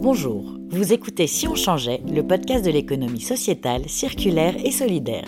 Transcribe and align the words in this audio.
Bonjour, 0.00 0.56
vous 0.70 0.92
écoutez 0.92 1.26
Si 1.26 1.48
on 1.48 1.56
changeait, 1.56 2.00
le 2.08 2.24
podcast 2.24 2.64
de 2.64 2.70
l'économie 2.70 3.20
sociétale, 3.20 3.88
circulaire 3.88 4.54
et 4.64 4.70
solidaire. 4.70 5.26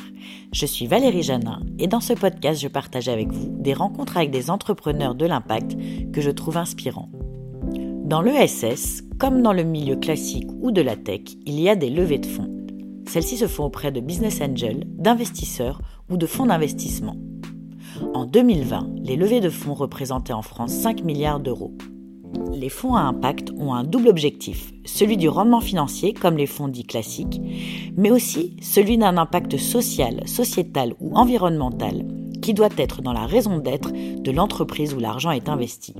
Je 0.53 0.65
suis 0.65 0.87
Valérie 0.87 1.25
Janin 1.25 1.61
et 1.81 1.89
dans 1.89 1.99
ce 1.99 2.13
podcast, 2.13 2.61
je 2.63 2.69
partage 2.69 3.09
avec 3.09 3.33
vous 3.33 3.49
des 3.59 3.75
rencontres 3.75 4.17
avec 4.17 4.31
des 4.31 4.49
entrepreneurs 4.49 5.17
de 5.17 5.27
l'impact 5.27 5.77
que 6.13 6.21
je 6.21 6.31
trouve 6.31 6.57
inspirants. 6.57 7.11
Dans 8.05 8.23
l'ESS, 8.23 9.03
comme 9.19 9.43
dans 9.43 9.53
le 9.53 9.65
milieu 9.65 9.97
classique 9.97 10.49
ou 10.61 10.71
de 10.71 10.83
la 10.83 10.95
tech, 10.95 11.23
il 11.47 11.59
y 11.59 11.69
a 11.69 11.75
des 11.75 11.91
levées 11.91 12.19
de 12.19 12.27
fonds. 12.27 12.57
Celles-ci 13.09 13.39
se 13.39 13.49
font 13.49 13.65
auprès 13.65 13.91
de 13.91 14.01
business 14.01 14.41
angels, 14.41 14.85
d'investisseurs 14.87 15.83
ou 16.09 16.17
de 16.17 16.27
fonds 16.27 16.47
d'investissement. 16.47 17.17
En 18.15 18.25
2020, 18.25 18.91
les 19.03 19.17
levées 19.17 19.41
de 19.41 19.51
fonds 19.51 19.75
représentaient 19.75 20.33
en 20.33 20.43
France 20.43 20.71
5 20.71 21.03
milliards 21.03 21.41
d'euros. 21.41 21.75
Les 22.53 22.69
fonds 22.69 22.95
à 22.95 23.03
impact 23.03 23.53
ont 23.59 23.75
un 23.75 23.85
double 23.85 24.09
objectif, 24.09 24.73
celui 24.85 25.17
du 25.17 25.29
rendement 25.29 25.61
financier 25.61 26.13
comme 26.13 26.37
les 26.37 26.47
fonds 26.47 26.69
dits 26.69 26.85
classiques, 26.85 27.41
mais 27.97 28.11
aussi 28.11 28.57
celui 28.61 28.99
d'un 28.99 29.17
impact 29.17 29.57
social, 29.57 30.27
sociétal 30.27 30.95
ou 31.01 31.15
environnemental 31.17 32.05
qui 32.43 32.55
doit 32.55 32.69
être 32.77 33.03
dans 33.03 33.13
la 33.13 33.27
raison 33.27 33.59
d'être 33.59 33.93
de 33.93 34.31
l'entreprise 34.31 34.95
où 34.95 34.99
l'argent 34.99 35.31
est 35.31 35.49
investi. 35.49 35.95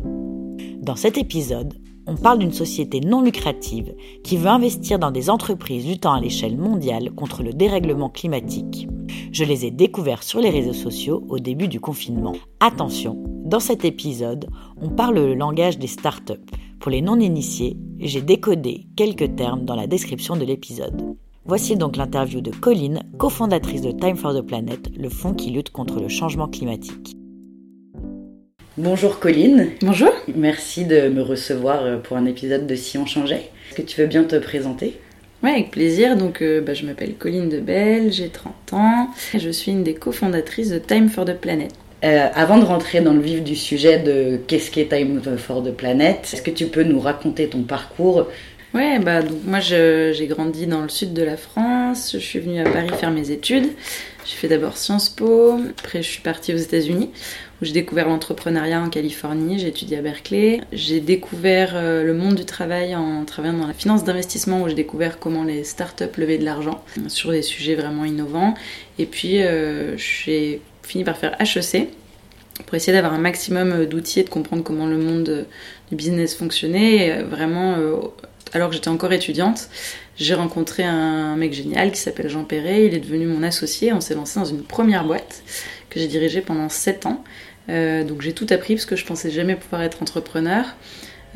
Dans 0.81 0.97
cet 0.97 1.19
épisode, 1.19 1.75
on 2.07 2.17
parle 2.17 2.39
d'une 2.39 2.53
société 2.53 3.01
non 3.01 3.23
lucrative 3.23 3.95
qui 4.25 4.37
veut 4.37 4.49
investir 4.49 4.99
dans 4.99 5.11
des 5.11 5.31
entreprises 5.31 5.87
luttant 5.87 6.15
à 6.15 6.21
l'échelle 6.21 6.57
mondiale 6.57 7.11
contre 7.13 7.43
le 7.43 7.53
dérèglement 7.53 8.09
climatique. 8.09 8.89
Je 9.33 9.45
les 9.45 9.67
ai 9.67 9.71
découverts 9.71 10.23
sur 10.23 10.41
les 10.41 10.51
réseaux 10.51 10.73
sociaux 10.73 11.25
au 11.29 11.39
début 11.39 11.69
du 11.69 11.79
confinement. 11.79 12.35
Attention, 12.59 13.23
dans 13.51 13.59
cet 13.59 13.85
épisode, 13.85 14.47
on 14.81 14.91
parle 14.91 15.17
le 15.17 15.35
langage 15.35 15.77
des 15.77 15.89
startups. 15.89 16.35
Pour 16.79 16.93
les 16.93 17.03
non-initiés, 17.03 17.77
j'ai 17.99 18.23
décodé 18.23 18.87
quelques 18.97 19.35
termes 19.35 19.65
dans 19.65 19.75
la 19.75 19.89
description 19.89 20.37
de 20.37 20.45
l'épisode. 20.45 21.17
Voici 21.45 21.75
donc 21.75 21.97
l'interview 21.97 22.41
de 22.41 22.53
Colline, 22.53 23.03
cofondatrice 23.19 23.83
de 23.83 23.91
Time 23.91 24.15
for 24.15 24.33
the 24.35 24.47
Planet, 24.47 24.89
le 24.97 25.09
fonds 25.09 25.35
qui 25.35 25.51
lutte 25.51 25.71
contre 25.71 25.99
le 25.99 26.07
changement 26.07 26.47
climatique. 26.47 27.17
Bonjour 28.79 29.19
Colline. 29.19 29.71
Bonjour. 29.83 30.13
Merci 30.33 30.85
de 30.85 31.09
me 31.09 31.21
recevoir 31.21 31.83
euh, 31.83 31.97
pour 31.99 32.17
un 32.17 32.27
épisode 32.27 32.69
de 32.69 32.77
Si 32.77 32.99
on 32.99 33.05
changeait. 33.05 33.51
Est-ce 33.69 33.83
que 33.83 33.83
tu 33.83 34.01
veux 34.01 34.07
bien 34.07 34.23
te 34.23 34.37
présenter? 34.37 34.95
Oui, 35.43 35.51
avec 35.51 35.73
plaisir. 35.73 36.17
Donc, 36.17 36.41
euh, 36.41 36.61
bah, 36.61 36.75
je 36.75 36.87
m'appelle 36.87 37.15
Colline 37.15 37.49
Debelle, 37.49 38.13
j'ai 38.13 38.29
30 38.29 38.75
ans. 38.75 39.09
Je 39.37 39.51
suis 39.51 39.73
une 39.73 39.83
des 39.83 39.95
cofondatrices 39.95 40.71
de 40.71 40.79
Time 40.79 41.09
for 41.09 41.25
the 41.25 41.35
Planet. 41.35 41.73
Euh, 42.03 42.29
avant 42.35 42.59
de 42.59 42.65
rentrer 42.65 43.01
dans 43.01 43.13
le 43.13 43.21
vif 43.21 43.43
du 43.43 43.55
sujet 43.57 43.99
de 43.99 44.41
qu'est-ce 44.47 44.71
qu'est 44.71 44.87
Time 44.87 45.21
for 45.37 45.63
the 45.63 45.71
Planet, 45.71 46.29
est-ce 46.33 46.41
que 46.41 46.51
tu 46.51 46.67
peux 46.67 46.83
nous 46.83 47.01
raconter 47.01 47.49
ton 47.49 47.63
parcours? 47.63 48.27
Ouais, 48.73 49.01
bah 49.01 49.21
donc 49.21 49.39
moi 49.45 49.59
j'ai 49.59 50.27
grandi 50.29 50.67
dans 50.69 50.81
le 50.81 50.89
sud 50.89 51.13
de 51.13 51.25
la 51.25 51.37
France, 51.37 52.13
je 52.15 52.19
suis 52.19 52.39
venue 52.39 52.61
à 52.61 52.71
Paris 52.71 52.89
faire 52.99 53.11
mes 53.11 53.33
études. 53.33 53.67
J'ai 54.25 54.37
fait 54.37 54.47
d'abord 54.49 54.77
Sciences 54.77 55.09
Po, 55.09 55.59
après 55.81 56.03
je 56.03 56.09
suis 56.09 56.23
partie 56.23 56.55
aux 56.55 56.59
États-Unis 56.59 57.11
où 57.61 57.65
j'ai 57.65 57.73
découvert 57.73 58.09
l'entrepreneuriat 58.09 58.81
en 58.81 58.89
Californie, 58.89 59.59
j'ai 59.59 59.69
étudié 59.69 59.99
à 59.99 60.03
Berkeley. 60.03 60.61
J'ai 60.73 61.01
découvert 61.01 61.73
euh, 61.75 62.05
le 62.05 62.15
monde 62.15 62.37
du 62.37 62.45
travail 62.45 62.95
en 62.95 63.25
travaillant 63.25 63.59
dans 63.59 63.67
la 63.67 63.75
finance 63.75 64.05
d'investissement 64.05 64.63
où 64.63 64.69
j'ai 64.69 64.75
découvert 64.75 65.19
comment 65.19 65.43
les 65.43 65.65
startups 65.65 66.17
levaient 66.17 66.39
de 66.39 66.45
l'argent 66.45 66.83
sur 67.09 67.33
des 67.33 67.43
sujets 67.43 67.75
vraiment 67.75 68.05
innovants. 68.05 68.55
Et 68.99 69.07
puis 69.07 69.43
euh, 69.43 69.97
j'ai 69.97 70.63
fini 70.91 71.05
par 71.05 71.17
faire 71.17 71.37
HEC 71.41 71.89
pour 72.67 72.75
essayer 72.75 72.93
d'avoir 72.93 73.15
un 73.15 73.19
maximum 73.19 73.87
d'outils 73.87 74.21
et 74.21 74.25
de 74.25 74.29
comprendre 74.29 74.63
comment 74.63 74.87
le 74.87 74.99
monde 74.99 75.47
du 75.89 75.97
business 75.97 76.35
fonctionnait. 76.35 77.23
vraiment, 77.23 77.75
euh, 77.79 77.97
alors 78.53 78.69
que 78.69 78.75
j'étais 78.75 78.89
encore 78.89 79.13
étudiante, 79.13 79.69
j'ai 80.17 80.35
rencontré 80.35 80.83
un 80.83 81.37
mec 81.37 81.53
génial 81.53 81.93
qui 81.93 82.01
s'appelle 82.01 82.29
Jean 82.29 82.45
Perret. 82.45 82.87
Il 82.87 82.95
est 82.95 83.01
devenu 83.01 83.27
mon 83.27 83.43
associé. 83.43 83.93
On 83.93 84.01
s'est 84.01 84.15
lancé 84.15 84.39
dans 84.39 84.45
une 84.45 84.63
première 84.63 85.05
boîte 85.05 85.43
que 85.89 85.99
j'ai 86.01 86.09
dirigée 86.09 86.41
pendant 86.41 86.69
7 86.69 87.07
ans. 87.07 87.25
Euh, 87.69 88.05
donc 88.05 88.21
j'ai 88.21 88.33
tout 88.33 88.47
appris 88.51 88.75
parce 88.75 88.87
que 88.87 88.97
je 88.97 89.07
pensais 89.07 89.31
jamais 89.31 89.55
pouvoir 89.55 89.83
être 89.83 90.03
entrepreneur. 90.03 90.65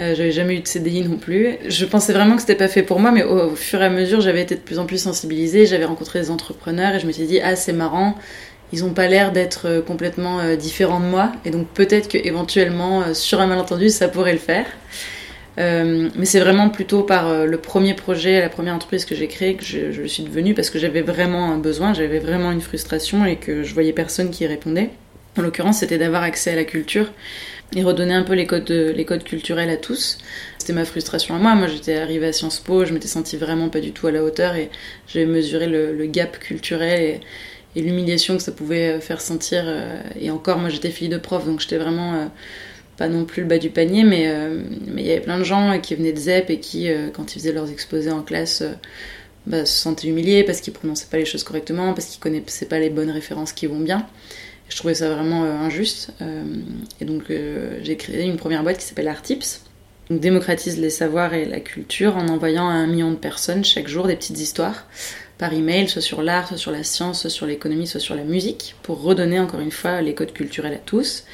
Euh, 0.00 0.14
j'avais 0.16 0.32
jamais 0.32 0.56
eu 0.56 0.60
de 0.60 0.66
CDI 0.66 1.02
non 1.02 1.16
plus. 1.16 1.56
Je 1.68 1.84
pensais 1.84 2.12
vraiment 2.12 2.34
que 2.34 2.40
c'était 2.40 2.56
pas 2.56 2.68
fait 2.68 2.82
pour 2.82 2.98
moi, 2.98 3.12
mais 3.12 3.22
au, 3.22 3.54
fur 3.54 3.80
et 3.80 3.84
à 3.84 3.90
mesure, 3.90 4.20
j'avais 4.20 4.42
été 4.42 4.56
de 4.56 4.60
plus 4.60 4.80
en 4.80 4.86
plus 4.86 4.98
sensibilisée. 4.98 5.66
J'avais 5.66 5.84
rencontré 5.84 6.20
des 6.20 6.30
entrepreneurs 6.30 6.96
et 6.96 7.00
je 7.00 7.06
me 7.06 7.12
suis 7.12 7.26
dit, 7.26 7.40
ah, 7.40 7.54
c'est 7.54 7.72
marrant, 7.72 8.16
ils 8.74 8.84
ont 8.84 8.92
pas 8.92 9.06
l'air 9.06 9.32
d'être 9.32 9.66
euh, 9.66 9.82
complètement 9.82 10.54
différents 10.56 11.00
de 11.00 11.06
moi. 11.06 11.32
Et 11.44 11.50
donc 11.50 11.68
peut-être 11.68 12.08
que 12.08 12.18
éventuellement, 12.18 13.14
sur 13.14 13.40
un 13.40 13.46
malentendu, 13.46 13.88
ça 13.88 14.08
pourrait 14.08 14.32
le 14.32 14.38
faire. 14.38 14.66
mais 15.56 16.24
c'est 16.24 16.40
vraiment 16.40 16.68
plutôt 16.68 17.02
par 17.02 17.46
le 17.46 17.58
premier 17.58 17.94
projet, 17.94 18.40
la 18.40 18.48
première 18.48 18.74
entreprise 18.74 19.04
que 19.04 19.14
j'ai 19.14 19.28
créée 19.28 19.54
que 19.54 19.64
je, 19.64 20.06
suis 20.06 20.24
devenue 20.24 20.54
parce 20.54 20.70
que 20.70 20.78
j'avais 20.78 21.02
vraiment 21.02 21.52
un 21.52 21.58
besoin, 21.58 21.94
j'avais 21.94 22.18
vraiment 22.18 22.50
une 22.50 22.60
frustration 22.60 23.24
et 23.24 23.36
que 23.36 23.62
je 23.62 23.72
voyais 23.72 23.92
personne 23.92 24.30
qui 24.30 24.46
répondait. 24.46 24.90
En 25.38 25.42
l'occurrence, 25.42 25.78
c'était 25.78 25.98
d'avoir 25.98 26.22
accès 26.22 26.52
à 26.52 26.56
la 26.56 26.64
culture 26.64 27.06
et 27.76 27.82
redonner 27.82 28.14
un 28.14 28.22
peu 28.22 28.34
les 28.34 28.46
codes, 28.46 28.70
les 28.70 29.04
codes 29.04 29.24
culturels 29.24 29.70
à 29.70 29.76
tous. 29.76 30.18
C'était 30.58 30.72
ma 30.72 30.84
frustration 30.84 31.34
à 31.34 31.38
moi. 31.38 31.54
Moi, 31.54 31.66
j'étais 31.66 31.96
arrivée 31.96 32.28
à 32.28 32.32
Sciences 32.32 32.60
Po, 32.60 32.84
je 32.84 32.92
m'étais 32.92 33.08
sentie 33.08 33.36
vraiment 33.36 33.68
pas 33.68 33.80
du 33.80 33.92
tout 33.92 34.06
à 34.06 34.12
la 34.12 34.22
hauteur 34.22 34.54
et 34.56 34.70
j'avais 35.08 35.26
mesuré 35.26 35.66
le, 35.66 36.06
gap 36.06 36.38
culturel 36.38 37.20
l'humiliation 37.82 38.36
que 38.36 38.42
ça 38.42 38.52
pouvait 38.52 39.00
faire 39.00 39.20
sentir. 39.20 39.64
Euh, 39.66 40.00
et 40.20 40.30
encore, 40.30 40.58
moi, 40.58 40.68
j'étais 40.68 40.90
fille 40.90 41.08
de 41.08 41.18
prof, 41.18 41.44
donc 41.44 41.60
j'étais 41.60 41.78
vraiment 41.78 42.14
euh, 42.14 42.26
pas 42.96 43.08
non 43.08 43.24
plus 43.24 43.42
le 43.42 43.48
bas 43.48 43.58
du 43.58 43.70
panier, 43.70 44.04
mais 44.04 44.28
euh, 44.28 44.62
il 44.86 45.00
y 45.00 45.10
avait 45.10 45.20
plein 45.20 45.38
de 45.38 45.44
gens 45.44 45.78
qui 45.80 45.94
venaient 45.94 46.12
de 46.12 46.18
ZEP 46.18 46.50
et 46.50 46.60
qui, 46.60 46.88
quand 47.12 47.34
ils 47.34 47.38
faisaient 47.38 47.52
leurs 47.52 47.70
exposés 47.70 48.10
en 48.10 48.22
classe, 48.22 48.62
bah, 49.46 49.66
se 49.66 49.78
sentaient 49.78 50.08
humiliés 50.08 50.44
parce 50.44 50.60
qu'ils 50.60 50.72
prononçaient 50.72 51.08
pas 51.10 51.18
les 51.18 51.24
choses 51.24 51.44
correctement, 51.44 51.92
parce 51.92 52.06
qu'ils 52.06 52.20
connaissaient 52.20 52.66
pas 52.66 52.78
les 52.78 52.90
bonnes 52.90 53.10
références 53.10 53.52
qui 53.52 53.66
vont 53.66 53.80
bien. 53.80 54.06
Je 54.68 54.76
trouvais 54.76 54.94
ça 54.94 55.14
vraiment 55.14 55.44
euh, 55.44 55.52
injuste. 55.58 56.12
Euh, 56.22 56.42
et 57.00 57.04
donc 57.04 57.30
euh, 57.30 57.78
j'ai 57.82 57.96
créé 57.96 58.24
une 58.24 58.36
première 58.36 58.62
boîte 58.62 58.78
qui 58.78 58.84
s'appelle 58.84 59.08
Artips. 59.08 59.60
Donc 60.10 60.20
démocratise 60.20 60.78
les 60.78 60.90
savoirs 60.90 61.32
et 61.32 61.44
la 61.44 61.60
culture 61.60 62.16
en 62.16 62.28
envoyant 62.28 62.68
à 62.68 62.72
un 62.72 62.86
million 62.86 63.10
de 63.10 63.16
personnes 63.16 63.64
chaque 63.64 63.88
jour 63.88 64.06
des 64.06 64.16
petites 64.16 64.38
histoires 64.38 64.86
par 65.38 65.52
email, 65.52 65.88
soit 65.88 66.02
sur 66.02 66.22
l'art, 66.22 66.48
soit 66.48 66.56
sur 66.56 66.70
la 66.70 66.84
science, 66.84 67.22
soit 67.22 67.30
sur 67.30 67.46
l'économie, 67.46 67.86
soit 67.86 68.00
sur 68.00 68.14
la 68.14 68.24
musique, 68.24 68.76
pour 68.82 69.02
redonner 69.02 69.38
encore 69.40 69.60
une 69.60 69.70
fois 69.70 70.00
les 70.00 70.14
codes 70.14 70.32
culturels 70.32 70.74
à 70.74 70.78
tous. 70.78 71.24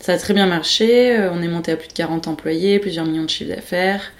Ça 0.00 0.12
a 0.12 0.18
très 0.18 0.34
bien 0.34 0.46
marché, 0.46 1.28
on 1.32 1.42
est 1.42 1.48
monté 1.48 1.72
à 1.72 1.76
plus 1.76 1.88
de 1.88 1.92
40 1.94 2.28
employés, 2.28 2.78
plusieurs 2.78 3.06
millions 3.06 3.24
de 3.24 3.30
chiffres 3.30 3.54
d'affaires. 3.54 4.12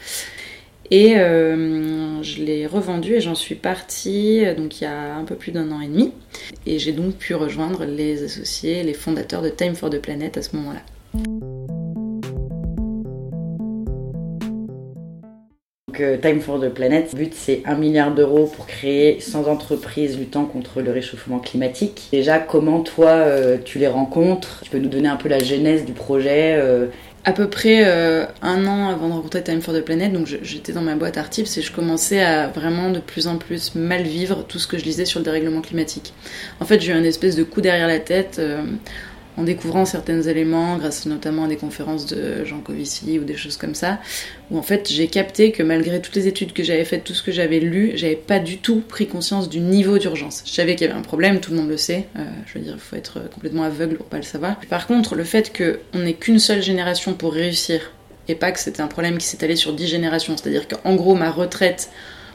Et 0.90 1.16
euh, 1.16 2.22
je 2.22 2.42
l'ai 2.42 2.66
revendu 2.66 3.14
et 3.14 3.20
j'en 3.20 3.34
suis 3.34 3.54
partie 3.54 4.44
euh, 4.44 4.54
donc 4.54 4.80
il 4.80 4.84
y 4.84 4.86
a 4.86 5.16
un 5.16 5.24
peu 5.24 5.34
plus 5.34 5.52
d'un 5.52 5.70
an 5.70 5.80
et 5.80 5.88
demi. 5.88 6.12
Et 6.66 6.78
j'ai 6.78 6.92
donc 6.92 7.14
pu 7.14 7.34
rejoindre 7.34 7.84
les 7.84 8.22
associés, 8.22 8.82
les 8.82 8.94
fondateurs 8.94 9.42
de 9.42 9.48
Time 9.48 9.74
for 9.74 9.90
the 9.90 9.98
Planet 9.98 10.36
à 10.36 10.42
ce 10.42 10.54
moment-là. 10.56 10.80
Donc, 15.94 16.00
euh, 16.00 16.16
Time 16.16 16.40
for 16.40 16.60
the 16.60 16.70
Planet, 16.70 17.12
le 17.12 17.18
but 17.18 17.34
c'est 17.34 17.62
1 17.64 17.76
milliard 17.76 18.12
d'euros 18.12 18.46
pour 18.46 18.66
créer 18.66 19.20
100 19.20 19.46
entreprises 19.46 20.18
luttant 20.18 20.44
contre 20.44 20.80
le 20.80 20.90
réchauffement 20.90 21.38
climatique. 21.38 22.08
Déjà, 22.10 22.40
comment 22.40 22.80
toi 22.80 23.26
tu 23.64 23.78
les 23.78 23.86
rencontres? 23.86 24.60
Tu 24.64 24.70
peux 24.70 24.78
nous 24.78 24.88
donner 24.88 25.08
un 25.08 25.16
peu 25.16 25.28
la 25.28 25.38
genèse 25.38 25.84
du 25.84 25.92
projet 25.92 26.58
à 27.24 27.32
peu 27.32 27.48
près 27.48 27.84
euh, 27.86 28.26
un 28.42 28.66
an 28.66 28.90
avant 28.90 29.08
de 29.08 29.14
rencontrer 29.14 29.42
Time 29.42 29.62
for 29.62 29.74
the 29.74 29.80
Planet, 29.80 30.12
donc 30.12 30.26
j'étais 30.26 30.72
dans 30.72 30.82
ma 30.82 30.94
boîte 30.94 31.16
Artips 31.16 31.56
et 31.56 31.62
je 31.62 31.72
commençais 31.72 32.22
à 32.22 32.48
vraiment 32.48 32.90
de 32.90 32.98
plus 32.98 33.26
en 33.26 33.38
plus 33.38 33.74
mal 33.74 34.02
vivre 34.02 34.44
tout 34.46 34.58
ce 34.58 34.66
que 34.66 34.76
je 34.76 34.84
lisais 34.84 35.06
sur 35.06 35.20
le 35.20 35.24
dérèglement 35.24 35.62
climatique. 35.62 36.12
En 36.60 36.66
fait, 36.66 36.80
j'ai 36.80 36.92
eu 36.92 36.94
un 36.94 37.02
espèce 37.02 37.34
de 37.34 37.42
coup 37.42 37.62
derrière 37.62 37.88
la 37.88 37.98
tête. 37.98 38.40
En 39.36 39.42
découvrant 39.42 39.84
certains 39.84 40.22
éléments, 40.22 40.76
grâce 40.78 41.06
notamment 41.06 41.44
à 41.44 41.48
des 41.48 41.56
conférences 41.56 42.06
de 42.06 42.44
Jean 42.44 42.60
Covici 42.60 43.18
ou 43.18 43.24
des 43.24 43.36
choses 43.36 43.56
comme 43.56 43.74
ça, 43.74 43.98
où 44.50 44.58
en 44.58 44.62
fait 44.62 44.88
j'ai 44.88 45.08
capté 45.08 45.50
que 45.50 45.62
malgré 45.62 46.00
toutes 46.00 46.14
les 46.14 46.28
études 46.28 46.52
que 46.52 46.62
j'avais 46.62 46.84
faites, 46.84 47.02
tout 47.02 47.14
ce 47.14 47.22
que 47.22 47.32
j'avais 47.32 47.58
lu, 47.58 47.92
j'avais 47.94 48.14
pas 48.14 48.38
du 48.38 48.58
tout 48.58 48.80
pris 48.80 49.08
conscience 49.08 49.48
du 49.48 49.58
niveau 49.58 49.98
d'urgence. 49.98 50.42
Je 50.46 50.52
savais 50.52 50.76
qu'il 50.76 50.86
y 50.86 50.90
avait 50.90 50.98
un 50.98 51.02
problème, 51.02 51.40
tout 51.40 51.50
le 51.50 51.56
monde 51.56 51.68
le 51.68 51.76
sait, 51.76 52.06
euh, 52.16 52.24
je 52.46 52.58
veux 52.58 52.64
dire, 52.64 52.74
il 52.74 52.80
faut 52.80 52.96
être 52.96 53.28
complètement 53.32 53.64
aveugle 53.64 53.96
pour 53.96 54.06
pas 54.06 54.18
le 54.18 54.22
savoir. 54.22 54.56
Par 54.70 54.86
contre, 54.86 55.16
le 55.16 55.24
fait 55.24 55.52
qu'on 55.56 55.98
n'ait 55.98 56.14
qu'une 56.14 56.38
seule 56.38 56.62
génération 56.62 57.14
pour 57.14 57.32
réussir, 57.32 57.90
et 58.28 58.34
pas 58.36 58.52
que 58.52 58.60
c'était 58.60 58.80
un 58.80 58.86
problème 58.86 59.18
qui 59.18 59.26
s'est 59.26 59.42
allé 59.44 59.56
sur 59.56 59.72
dix 59.72 59.86
générations, 59.88 60.36
c'est-à-dire 60.36 60.68
qu'en 60.68 60.94
gros 60.94 61.14
ma 61.14 61.30
retraite 61.30 61.90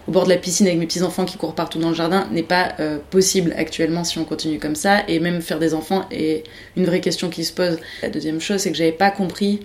au 0.07 0.11
bord 0.11 0.23
de 0.23 0.29
la 0.29 0.37
piscine 0.37 0.67
avec 0.67 0.79
mes 0.79 0.85
petits-enfants 0.85 1.25
qui 1.25 1.37
courent 1.37 1.55
partout 1.55 1.79
dans 1.79 1.89
le 1.89 1.95
jardin 1.95 2.27
n'est 2.31 2.43
pas 2.43 2.73
euh, 2.79 2.97
possible 3.09 3.53
actuellement 3.57 4.03
si 4.03 4.17
on 4.17 4.25
continue 4.25 4.59
comme 4.59 4.75
ça. 4.75 5.03
Et 5.07 5.19
même 5.19 5.41
faire 5.41 5.59
des 5.59 5.73
enfants 5.73 6.05
est 6.11 6.43
une 6.75 6.85
vraie 6.85 7.01
question 7.01 7.29
qui 7.29 7.43
se 7.43 7.53
pose. 7.53 7.77
La 8.01 8.09
deuxième 8.09 8.39
chose, 8.39 8.61
c'est 8.61 8.71
que 8.71 8.77
j'avais 8.77 8.91
pas 8.91 9.11
compris 9.11 9.59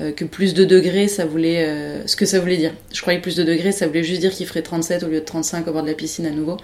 euh, 0.00 0.12
que 0.12 0.24
plus 0.24 0.54
de 0.54 0.64
degrés, 0.64 1.08
ça 1.08 1.24
voulait 1.24 1.64
euh, 1.64 2.06
ce 2.06 2.16
que 2.16 2.26
ça 2.26 2.40
voulait 2.40 2.56
dire. 2.56 2.72
Je 2.92 3.00
croyais 3.00 3.20
plus 3.20 3.36
de 3.36 3.44
degrés, 3.44 3.72
ça 3.72 3.86
voulait 3.86 4.04
juste 4.04 4.20
dire 4.20 4.32
qu'il 4.32 4.46
ferait 4.46 4.62
37 4.62 5.04
au 5.04 5.08
lieu 5.08 5.20
de 5.20 5.24
35 5.24 5.66
au 5.68 5.72
bord 5.72 5.82
de 5.82 5.88
la 5.88 5.94
piscine 5.94 6.26
à 6.26 6.30
nouveau, 6.30 6.56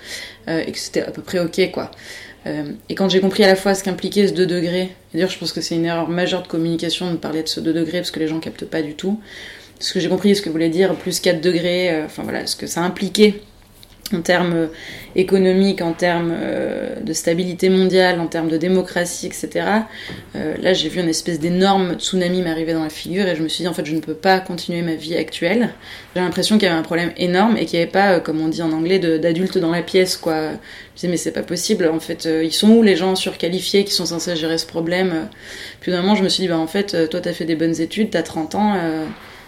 et 0.49 0.71
que 0.71 0.79
c'était 0.79 1.03
à 1.03 1.11
peu 1.11 1.23
près 1.23 1.39
ok, 1.39 1.71
quoi. 1.73 1.91
et 2.45 2.95
quand 2.95 3.09
j'ai 3.09 3.21
compris 3.21 3.45
à 3.45 3.47
la 3.47 3.57
fois 3.57 3.75
ce 3.75 3.83
qu'impliquait 3.85 4.29
ce 4.29 4.35
2 4.35 4.47
degrés, 4.47 4.91
d'ailleurs 5.15 5.31
je 5.31 5.39
pense 5.39 5.53
que 5.53 5.63
c'est 5.63 5.77
une 5.77 5.87
erreur 5.87 6.09
majeure 6.09 6.43
de 6.43 6.49
communication 6.49 7.11
de 7.11 7.17
parler 7.17 7.43
de 7.43 7.49
ce 7.49 7.61
2 7.61 7.73
degrés 7.73 7.99
parce 7.99 8.11
que 8.11 8.21
les 8.21 8.29
gens 8.29 8.39
captent 8.39 8.67
pas 8.67 8.83
du 8.83 8.95
tout, 8.95 9.19
ce 9.83 9.93
que 9.93 10.01
j'ai 10.01 10.09
compris, 10.09 10.35
ce 10.37 10.43
que 10.43 10.51
voulait 10.51 10.69
dire 10.69 10.95
plus 10.95 11.21
4 11.21 11.41
degrés, 11.41 12.03
enfin 12.05 12.23
voilà, 12.23 12.47
ce 12.47 12.57
que 12.57 12.67
ça 12.67 12.81
impliquait 12.83 13.41
en 14.15 14.23
termes 14.23 14.53
euh, 14.55 14.67
économiques, 15.17 15.83
en 15.83 15.93
termes 15.93 16.33
euh, 16.35 17.01
de 17.01 17.13
stabilité 17.13 17.69
mondiale, 17.69 18.21
en 18.21 18.27
termes 18.27 18.49
de 18.49 18.57
démocratie, 18.57 19.27
etc. 19.27 19.51
Euh, 20.37 20.55
là, 20.61 20.73
j'ai 20.73 20.89
vu 20.89 21.01
une 21.01 21.09
espèce 21.09 21.39
d'énorme 21.39 21.95
tsunami 21.95 22.43
m'arriver 22.43 22.73
dans 22.73 22.83
la 22.83 22.91
figure 22.91 23.27
et 23.27 23.37
je 23.37 23.43
me 23.43 23.49
suis 23.49 23.63
dit, 23.63 23.69
en 23.69 23.75
fait, 23.75 23.85
je 23.87 23.95
ne 23.95 24.01
peux 24.01 24.15
pas 24.15 24.41
continuer 24.41 24.83
ma 24.83 24.95
vie 24.95 25.17
actuelle. 25.17 25.71
J'ai 26.15 26.21
l'impression 26.21 26.57
qu'il 26.59 26.69
y 26.69 26.71
avait 26.71 26.79
un 26.79 26.83
problème 26.83 27.13
énorme 27.17 27.57
et 27.57 27.67
qu'il 27.67 27.79
n'y 27.79 27.83
avait 27.83 27.93
pas, 27.93 28.21
comme 28.21 28.41
on 28.41 28.49
dit 28.49 28.63
en 28.63 28.73
anglais, 28.73 28.99
d'adultes 28.99 29.59
dans 29.59 29.71
la 29.71 29.83
pièce, 29.83 30.17
quoi. 30.17 30.35
Je 30.35 30.49
me 30.49 30.97
disais, 30.97 31.09
mais 31.09 31.17
c'est 31.17 31.33
pas 31.33 31.43
possible, 31.43 31.89
en 31.89 32.01
fait, 32.01 32.29
ils 32.43 32.53
sont 32.53 32.71
où 32.71 32.83
les 32.83 32.97
gens 32.97 33.15
surqualifiés 33.17 33.85
qui 33.85 33.93
sont 33.93 34.07
censés 34.07 34.37
gérer 34.37 34.59
ce 34.59 34.67
problème? 34.67 35.29
Puis 35.81 35.91
d'un 35.91 36.03
moment, 36.03 36.15
je 36.15 36.23
me 36.23 36.29
suis 36.29 36.43
dit, 36.43 36.49
bah, 36.49 36.59
en 36.59 36.67
fait, 36.67 37.09
toi, 37.09 37.21
t'as 37.21 37.33
fait 37.33 37.45
des 37.45 37.57
bonnes 37.57 37.81
études, 37.81 38.11
t'as 38.11 38.23
30 38.23 38.55
ans 38.55 38.75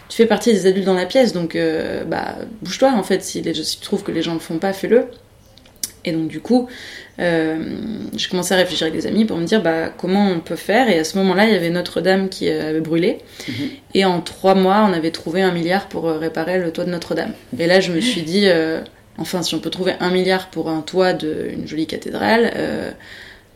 tu 0.09 0.17
fais 0.17 0.27
partie 0.27 0.53
des 0.53 0.67
adultes 0.67 0.87
dans 0.87 0.95
la 0.95 1.07
pièce, 1.07 1.33
donc 1.33 1.57
euh, 1.57 2.05
bah, 2.05 2.37
bouge-toi 2.63 2.93
en 2.93 3.03
fait. 3.03 3.23
Si, 3.23 3.41
les, 3.41 3.55
si, 3.55 3.79
tu 3.79 3.85
trouves 3.85 4.03
que 4.03 4.13
les 4.13 4.23
gens 4.23 4.33
ne 4.33 4.39
le 4.39 4.43
font 4.43 4.59
pas, 4.59 4.73
fais-le. 4.73 5.07
Et 6.07 6.13
donc 6.13 6.29
du 6.29 6.41
coup, 6.41 6.69
euh, 7.19 7.77
j'ai 8.15 8.29
commencé 8.29 8.53
à 8.53 8.59
réfléchir 8.59 8.87
avec 8.87 9.01
des 9.01 9.07
amis 9.07 9.25
pour 9.25 9.39
me 9.39 9.45
dire 9.45 9.63
bah, 9.63 9.89
comment 9.89 10.29
on 10.29 10.41
peut 10.41 10.57
faire? 10.57 10.91
Et 10.91 10.99
à 10.99 11.05
ce 11.05 11.17
moment-là, 11.19 11.47
il 11.47 11.53
y 11.53 11.57
avait 11.57 11.71
Notre-Dame 11.71 12.29
qui 12.29 12.51
euh, 12.51 12.69
avait 12.69 12.83
brûlé. 12.83 13.19
Mhm. 13.49 13.55
Et 13.95 14.05
en 14.05 14.21
trois 14.21 14.55
mois, 14.55 14.87
on 14.89 14.93
avait 14.93 15.11
trouvé 15.11 15.41
un 15.41 15.53
milliard 15.53 15.89
pour 15.89 16.05
réparer 16.05 16.59
le 16.59 16.71
toit 16.71 16.85
de 16.85 16.91
Notre-Dame. 16.91 17.33
Et 17.59 17.67
là, 17.67 17.81
je 17.81 17.91
me 17.91 18.01
suis 18.01 18.23
dit, 18.23 18.47
enfin, 19.17 19.43
si 19.43 19.55
on 19.55 19.61
peut 19.61 19.71
trouver 19.71 19.95
un 20.01 20.11
milliard 20.11 20.51
pour 20.51 20.69
un 20.69 20.83
toit 20.83 21.15
d'une 21.15 21.67
jolie 21.67 21.87
cathédrale, 21.87 22.53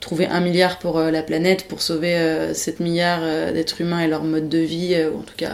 trouver 0.00 0.26
un 0.26 0.40
milliard 0.40 0.78
pour 0.78 0.98
euh, 0.98 1.10
la 1.10 1.22
planète, 1.22 1.66
pour 1.66 1.82
sauver 1.82 2.16
7 2.52 2.80
euh, 2.80 2.84
milliards 2.84 3.20
euh, 3.22 3.52
d'êtres 3.52 3.80
humains 3.80 4.00
et 4.00 4.08
leur 4.08 4.22
mode 4.22 4.48
de 4.48 4.58
vie, 4.58 4.96
ou 5.12 5.18
en 5.18 5.22
tout 5.22 5.34
cas 5.36 5.52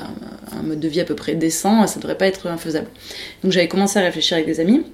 un 0.53 0.63
mode 0.63 0.81
de 0.81 0.89
vie 0.89 1.01
à 1.01 1.05
peu 1.05 1.15
près 1.15 1.35
décent, 1.35 1.87
ça 1.87 1.97
ne 1.97 2.03
devrait 2.03 2.19
pas 2.19 2.27
être 2.27 2.47
infaisable. 2.47 2.87
Donc 3.43 3.53
j'avais 3.53 3.69
commencé 3.69 3.99
à 3.99 4.03
réfléchir 4.03 4.37
avec 4.37 4.47
des 4.47 4.61
amis, 4.61 4.85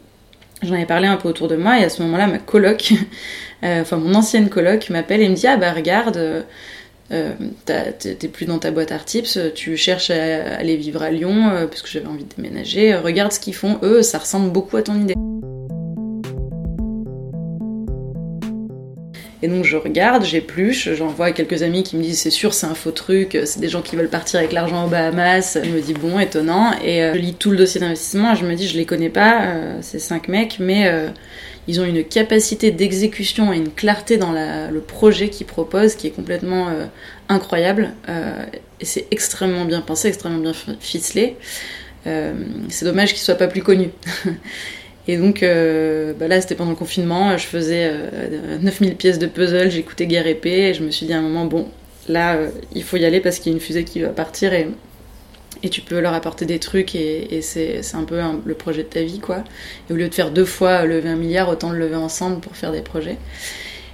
j'en 0.62 0.74
avais 0.74 0.86
parlé 0.86 1.08
un 1.08 1.16
peu 1.16 1.28
autour 1.28 1.48
de 1.48 1.56
moi, 1.56 1.80
et 1.80 1.84
à 1.84 1.88
ce 1.88 2.02
moment-là, 2.02 2.26
ma 2.26 2.38
coloc, 2.38 2.92
enfin 3.62 3.96
mon 3.96 4.14
ancienne 4.14 4.48
coloc, 4.48 4.88
m'appelle 4.90 5.20
et 5.20 5.28
me 5.28 5.34
dit 5.34 5.46
Ah 5.46 5.56
bah 5.56 5.72
regarde, 5.72 6.44
t'es 7.08 8.28
plus 8.28 8.46
dans 8.46 8.58
ta 8.58 8.70
boîte 8.70 8.92
Artips, 8.92 9.38
tu 9.54 9.76
cherches 9.76 10.10
à 10.10 10.56
aller 10.56 10.76
vivre 10.76 11.02
à 11.02 11.10
Lyon, 11.10 11.66
parce 11.68 11.82
que 11.82 11.88
j'avais 11.88 12.06
envie 12.06 12.24
de 12.24 12.34
déménager, 12.36 12.94
regarde 12.94 13.32
ce 13.32 13.40
qu'ils 13.40 13.54
font, 13.54 13.78
eux, 13.82 14.02
ça 14.02 14.18
ressemble 14.18 14.50
beaucoup 14.50 14.76
à 14.76 14.82
ton 14.82 14.94
idée. 14.94 15.14
Et 19.42 19.48
donc 19.48 19.64
je 19.64 19.76
regarde, 19.76 20.22
j'épluche, 20.24 20.92
j'envoie 20.92 21.32
quelques 21.32 21.62
amis 21.62 21.82
qui 21.82 21.96
me 21.96 22.02
disent 22.02 22.18
c'est 22.18 22.30
sûr 22.30 22.52
c'est 22.52 22.66
un 22.66 22.74
faux 22.74 22.90
truc, 22.90 23.38
c'est 23.44 23.60
des 23.60 23.68
gens 23.68 23.80
qui 23.80 23.96
veulent 23.96 24.10
partir 24.10 24.38
avec 24.38 24.52
l'argent 24.52 24.84
aux 24.84 24.88
Bahamas. 24.88 25.58
Je 25.62 25.70
me 25.70 25.80
dis 25.80 25.94
bon, 25.94 26.18
étonnant. 26.18 26.72
Et 26.84 27.02
euh, 27.02 27.14
je 27.14 27.18
lis 27.18 27.34
tout 27.34 27.50
le 27.50 27.56
dossier 27.56 27.80
d'investissement 27.80 28.34
et 28.34 28.36
je 28.36 28.44
me 28.44 28.54
dis 28.54 28.68
je 28.68 28.76
les 28.76 28.84
connais 28.84 29.08
pas, 29.08 29.44
euh, 29.44 29.78
ces 29.80 29.98
cinq 29.98 30.28
mecs, 30.28 30.58
mais 30.60 30.88
euh, 30.88 31.08
ils 31.68 31.80
ont 31.80 31.84
une 31.84 32.04
capacité 32.04 32.70
d'exécution 32.70 33.50
et 33.52 33.56
une 33.56 33.70
clarté 33.70 34.18
dans 34.18 34.32
le 34.32 34.80
projet 34.80 35.30
qu'ils 35.30 35.46
proposent 35.46 35.94
qui 35.94 36.06
est 36.06 36.10
complètement 36.10 36.68
incroyable. 37.28 37.90
et 38.80 38.84
c'est 38.84 39.06
extrêmement 39.10 39.66
bien 39.66 39.80
pensé, 39.80 40.08
extrêmement 40.08 40.40
bien 40.40 40.52
ficelé. 40.80 41.36
c'est 42.04 42.84
dommage 42.84 43.10
qu'ils 43.10 43.22
soient 43.22 43.36
pas 43.36 43.46
plus 43.46 43.62
connus. 43.62 43.90
Et 45.08 45.16
donc 45.16 45.42
euh, 45.42 46.12
bah 46.18 46.28
là, 46.28 46.40
c'était 46.40 46.54
pendant 46.54 46.70
le 46.70 46.76
confinement, 46.76 47.36
je 47.36 47.46
faisais 47.46 47.92
9000 48.60 48.90
euh, 48.90 48.94
pièces 48.94 49.18
de 49.18 49.26
puzzle, 49.26 49.70
j'écoutais 49.70 50.06
Guerre 50.06 50.26
épée, 50.26 50.68
et 50.68 50.74
je 50.74 50.82
me 50.82 50.90
suis 50.90 51.06
dit 51.06 51.12
à 51.12 51.18
un 51.18 51.22
moment, 51.22 51.46
bon, 51.46 51.68
là, 52.08 52.36
euh, 52.36 52.50
il 52.74 52.82
faut 52.82 52.96
y 52.96 53.04
aller 53.04 53.20
parce 53.20 53.38
qu'il 53.38 53.52
y 53.52 53.54
a 53.54 53.56
une 53.56 53.62
fusée 53.62 53.84
qui 53.84 54.00
va 54.00 54.10
partir 54.10 54.52
et, 54.52 54.68
et 55.62 55.68
tu 55.70 55.80
peux 55.80 56.00
leur 56.00 56.12
apporter 56.12 56.44
des 56.44 56.58
trucs 56.58 56.94
et, 56.94 57.40
c'est 57.42 57.80
un 57.94 58.04
peu 58.04 58.20
le 58.44 58.54
projet 58.54 58.82
de 58.82 58.88
ta 58.88 59.02
vie, 59.02 59.20
quoi. 59.20 59.42
Et 59.88 59.92
au 59.92 59.96
lieu 59.96 60.08
de 60.08 60.14
faire 60.14 60.30
deux 60.30 60.44
fois 60.44 60.84
lever 60.84 61.08
un 61.08 61.16
milliard, 61.16 61.48
autant 61.48 61.70
le 61.70 61.78
lever 61.78 61.96
ensemble 61.96 62.40
pour 62.40 62.54
faire 62.56 62.72
des 62.72 62.82
projets. 62.82 63.16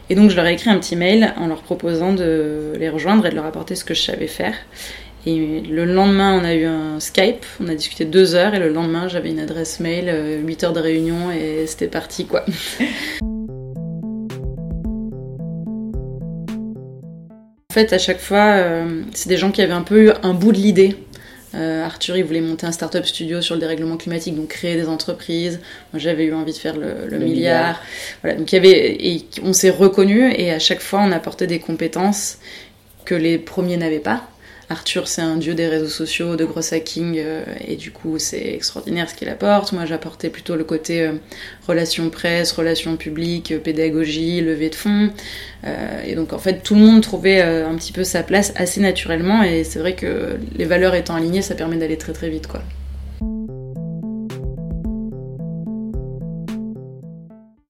Et 0.08 0.14
donc 0.14 0.30
je 0.30 0.36
leur 0.36 0.46
ai 0.46 0.52
écrit 0.52 0.70
un 0.70 0.78
petit 0.78 0.94
mail 0.94 1.34
en 1.36 1.48
leur 1.48 1.62
proposant 1.62 2.12
de 2.12 2.74
les 2.78 2.88
rejoindre 2.88 3.26
et 3.26 3.30
de 3.30 3.34
leur 3.34 3.46
apporter 3.46 3.74
ce 3.74 3.84
que 3.84 3.94
je 3.94 4.02
savais 4.02 4.28
faire. 4.28 4.54
Et 5.28 5.60
le 5.60 5.84
lendemain, 5.84 6.40
on 6.40 6.44
a 6.44 6.54
eu 6.54 6.66
un 6.66 7.00
Skype, 7.00 7.44
on 7.60 7.66
a 7.66 7.74
discuté 7.74 8.04
deux 8.04 8.36
heures, 8.36 8.54
et 8.54 8.60
le 8.60 8.68
lendemain, 8.68 9.08
j'avais 9.08 9.30
une 9.30 9.40
adresse 9.40 9.80
mail, 9.80 10.04
8 10.44 10.62
euh, 10.62 10.66
heures 10.66 10.72
de 10.72 10.78
réunion, 10.78 11.32
et 11.32 11.66
c'était 11.66 11.88
parti, 11.88 12.26
quoi. 12.26 12.44
en 17.68 17.74
fait, 17.74 17.92
à 17.92 17.98
chaque 17.98 18.20
fois, 18.20 18.54
euh, 18.54 19.02
c'est 19.14 19.28
des 19.28 19.36
gens 19.36 19.50
qui 19.50 19.62
avaient 19.62 19.72
un 19.72 19.82
peu 19.82 20.04
eu 20.04 20.10
un 20.22 20.32
bout 20.32 20.52
de 20.52 20.58
l'idée. 20.58 20.96
Euh, 21.56 21.84
Arthur, 21.84 22.16
il 22.16 22.24
voulait 22.24 22.40
monter 22.40 22.68
un 22.68 22.72
startup 22.72 23.04
studio 23.04 23.40
sur 23.40 23.56
le 23.56 23.60
dérèglement 23.60 23.96
climatique, 23.96 24.36
donc 24.36 24.46
créer 24.46 24.76
des 24.76 24.86
entreprises. 24.88 25.58
Moi, 25.92 25.98
j'avais 25.98 26.26
eu 26.26 26.34
envie 26.34 26.52
de 26.52 26.58
faire 26.58 26.76
le, 26.76 27.18
milliard. 27.18 27.82
Voilà, 28.22 28.38
donc 28.38 28.52
il 28.52 28.54
y 28.54 28.58
avait, 28.58 28.96
et 29.04 29.24
on 29.42 29.52
s'est 29.52 29.70
reconnus, 29.70 30.32
et 30.38 30.52
à 30.52 30.60
chaque 30.60 30.80
fois, 30.80 31.00
on 31.02 31.10
apportait 31.10 31.48
des 31.48 31.58
compétences 31.58 32.38
que 33.04 33.16
les 33.16 33.38
premiers 33.38 33.76
n'avaient 33.76 33.98
pas. 33.98 34.22
Arthur, 34.68 35.06
c'est 35.06 35.22
un 35.22 35.36
dieu 35.36 35.54
des 35.54 35.68
réseaux 35.68 35.88
sociaux, 35.88 36.34
de 36.34 36.44
gros 36.44 36.74
hacking, 36.74 37.14
euh, 37.18 37.44
et 37.64 37.76
du 37.76 37.92
coup, 37.92 38.18
c'est 38.18 38.54
extraordinaire 38.54 39.08
ce 39.08 39.14
qu'il 39.14 39.28
apporte. 39.28 39.72
Moi, 39.72 39.84
j'apportais 39.86 40.28
plutôt 40.28 40.56
le 40.56 40.64
côté 40.64 41.02
euh, 41.02 41.12
relations 41.68 42.10
presse, 42.10 42.50
relations 42.50 42.96
publiques, 42.96 43.52
euh, 43.52 43.60
pédagogie, 43.60 44.40
levée 44.40 44.70
de 44.70 44.74
fonds. 44.74 45.10
et 46.04 46.14
donc, 46.14 46.32
en 46.32 46.38
fait, 46.38 46.62
tout 46.62 46.74
le 46.74 46.80
monde 46.80 47.02
trouvait 47.02 47.42
un 47.42 47.74
petit 47.74 47.92
peu 47.92 48.04
sa 48.04 48.22
place 48.22 48.52
assez 48.56 48.80
naturellement, 48.80 49.42
et 49.42 49.64
c'est 49.64 49.78
vrai 49.78 49.94
que 49.94 50.38
les 50.56 50.64
valeurs 50.64 50.94
étant 50.94 51.16
alignées, 51.16 51.42
ça 51.42 51.54
permet 51.54 51.76
d'aller 51.76 51.98
très 51.98 52.12
très 52.12 52.28
vite, 52.28 52.46
quoi. 52.46 52.62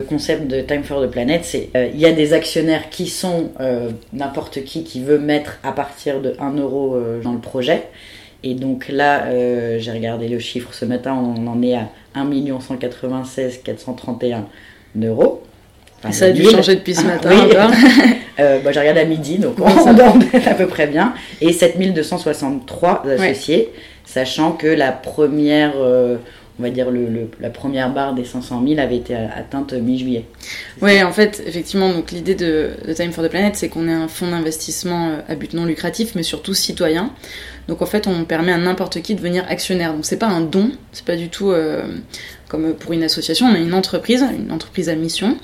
Concept 0.05 0.47
de 0.47 0.61
Time 0.61 0.85
for 0.85 1.03
the 1.03 1.11
Planet, 1.11 1.43
c'est 1.43 1.71
euh, 1.75 1.89
il 1.93 1.99
y 1.99 2.05
a 2.05 2.13
des 2.13 2.35
actionnaires 2.35 2.91
qui 2.91 3.07
sont 3.07 3.51
euh, 3.61 3.89
n'importe 4.13 4.63
qui 4.63 4.85
qui 4.85 5.03
veut 5.03 5.19
mettre 5.19 5.59
à 5.63 5.73
partir 5.73 6.21
de 6.21 6.35
1 6.39 6.59
euro 6.59 6.95
euh, 6.95 7.23
dans 7.23 7.33
le 7.33 7.39
projet. 7.39 7.85
Et 8.43 8.53
donc 8.53 8.89
là, 8.89 9.25
j'ai 9.79 9.91
regardé 9.91 10.29
le 10.29 10.39
chiffre 10.39 10.73
ce 10.73 10.85
matin, 10.85 11.15
on 11.15 11.47
en 11.49 11.63
est 11.63 11.75
à 11.75 11.89
1 12.15 12.31
196 12.61 13.63
431 13.65 14.45
euros. 15.03 15.43
ça 16.11 16.27
a 16.27 16.31
dû 16.31 16.45
changer 16.45 16.77
depuis 16.77 16.95
ce 16.95 17.01
ah, 17.07 17.15
matin 17.15 17.71
bah, 18.39 18.71
j'ai 18.71 18.79
regardé 18.79 19.01
à 19.01 19.05
midi, 19.05 19.39
donc 19.39 19.57
on 19.59 19.93
dort 19.95 20.17
à 20.47 20.55
peu 20.55 20.67
près 20.69 20.87
bien. 20.87 21.15
Et 21.41 21.53
7263 21.53 23.05
associés, 23.19 23.71
sachant 24.05 24.53
que 24.53 24.69
la 24.69 24.93
première 24.93 25.73
on 26.59 26.63
va 26.63 26.71
dire, 26.71 26.91
le, 26.91 27.29
la 27.41 27.51
première 27.51 27.93
barre 27.93 28.15
des 28.15 28.25
500 28.25 28.63
000 28.67 28.81
avait 28.81 28.97
été 28.97 29.15
atteinte 29.15 29.75
mi-juillet. 29.75 30.25
Oui, 30.81 31.03
en 31.03 31.13
fait, 31.13 31.43
effectivement, 31.47 31.93
donc 31.93 32.13
l'idée 32.13 32.35
de, 32.35 32.71
Time 32.95 33.13
for 33.13 33.23
the 33.23 33.29
Planet, 33.29 33.57
c'est 33.57 33.69
qu'on 33.69 33.89
est 33.89 33.93
un 33.93 34.09
fonds 34.09 34.31
d'investissement 34.31 35.09
euh, 35.09 35.19
à 35.29 35.35
but 35.35 35.53
non 35.53 35.67
lucratif, 35.67 36.15
mais 36.15 36.23
surtout 36.23 36.55
citoyen. 36.55 37.13
Donc 37.69 37.83
en 37.83 37.87
fait, 37.87 38.07
on 38.07 38.25
permet 38.25 38.53
à 38.53 38.59
n'importe 38.59 39.03
qui 39.03 39.15
de 39.15 39.19
devenir 39.19 39.45
actionnaire. 39.49 39.93
Donc 39.93 40.07
c'est 40.07 40.19
pas 40.19 40.29
un 40.29 40.41
don, 40.41 40.71
c'est 40.93 41.05
pas 41.05 41.17
du 41.17 41.29
tout 41.29 41.51
euh, 41.51 41.83
comme 42.49 42.75
pour 42.75 42.93
une 42.93 43.03
association, 43.03 43.47
on 43.47 43.55
est 43.55 43.63
une 43.63 43.75
entreprise, 43.75 44.25
une 44.37 44.53
entreprise 44.53 44.89
à 44.89 44.95
mission 44.95 45.37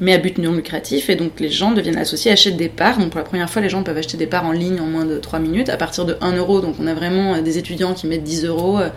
mais 0.00 0.12
à 0.12 0.18
but 0.18 0.38
non 0.38 0.52
lucratif. 0.52 1.10
Et 1.10 1.16
donc 1.16 1.40
les 1.40 1.50
gens 1.50 1.72
deviennent 1.72 1.98
associés, 1.98 2.30
achètent 2.30 2.56
des 2.56 2.68
parts. 2.68 2.98
Donc 2.98 3.10
pour 3.10 3.18
la 3.18 3.24
première 3.24 3.50
fois, 3.50 3.62
les 3.62 3.68
gens 3.68 3.82
peuvent 3.82 3.96
acheter 3.96 4.16
des 4.16 4.26
parts 4.26 4.44
en 4.44 4.52
ligne 4.52 4.80
en 4.80 4.86
moins 4.86 5.04
de 5.04 5.18
3 5.18 5.38
minutes 5.38 5.68
à 5.68 5.76
partir 5.76 6.04
de 6.04 6.16
1 6.20 6.36
euro. 6.36 6.60
Donc 6.60 6.76
on 6.80 6.86
a 6.86 6.94
vraiment 6.94 7.34
euh, 7.34 7.42
des 7.42 7.58
étudiants 7.58 7.94
qui 7.94 8.06
mettent 8.06 8.24
10 8.24 8.44
euros, 8.44 8.78
euh, 8.78 8.88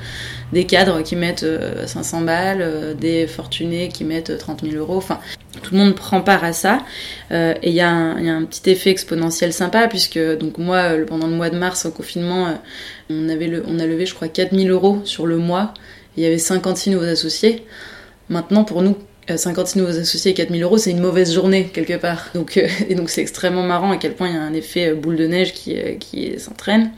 des 0.53 0.65
cadres 0.65 1.01
qui 1.01 1.15
mettent 1.15 1.45
500 1.85 2.21
euh, 2.21 2.25
balles, 2.25 2.95
des 2.99 3.27
fortunés 3.27 3.89
qui 3.89 4.03
mettent 4.03 4.37
30 4.37 4.63
000 4.63 4.75
euros. 4.75 4.97
Enfin, 4.97 5.19
tout 5.61 5.73
le 5.73 5.79
monde 5.79 5.95
prend 5.95 6.21
part 6.21 6.43
à 6.43 6.53
ça. 6.53 6.79
et 7.31 7.55
il 7.63 7.73
y, 7.73 7.81
a 7.81 7.91
un 7.91 8.43
petit 8.45 8.69
effet 8.69 8.89
exponentiel 8.89 9.53
sympa 9.53 9.87
puisque 9.87 10.19
donc 10.37 10.57
moi, 10.57 10.91
pendant 11.07 11.27
le 11.27 11.35
mois 11.35 11.49
de 11.49 11.57
mars, 11.57 11.85
au 11.85 11.91
confinement, 11.91 12.57
on, 13.09 13.29
avait 13.29 13.61
on 13.67 13.79
a 13.79 13.85
levé, 13.85 14.05
je 14.05 14.15
crois, 14.15 14.27
4 14.27 14.55
000 14.55 14.69
euros 14.69 15.01
sur 15.03 15.27
le 15.27 15.37
mois. 15.37 15.73
Il 16.17 16.23
y 16.23 16.25
avait 16.25 16.37
56 16.37 16.91
nouveaux 16.91 17.05
associés. 17.05 17.65
Maintenant, 18.29 18.63
pour 18.63 18.81
nous, 18.81 18.95
56 19.27 19.77
nouveaux 19.77 19.99
associés 19.99 20.31
et 20.31 20.33
4000 20.33 20.63
euros, 20.63 20.77
c'est 20.77 20.91
une 20.91 20.99
mauvaise 20.99 21.33
journée 21.33 21.69
quelque 21.71 21.97
part. 21.97 22.29
Donc, 22.33 22.57
euh, 22.57 22.67
et 22.89 22.95
donc 22.95 23.09
c'est 23.09 23.21
extrêmement 23.21 23.63
marrant 23.63 23.91
à 23.91 23.97
quel 23.97 24.13
point 24.13 24.29
il 24.29 24.35
y 24.35 24.37
a 24.37 24.41
un 24.41 24.53
effet 24.53 24.89
euh, 24.89 24.95
boule 24.95 25.15
de 25.15 25.27
neige 25.27 25.53
qui, 25.53 25.77
euh, 25.77 25.95
qui 25.95 26.39
s'entraîne. 26.39 26.91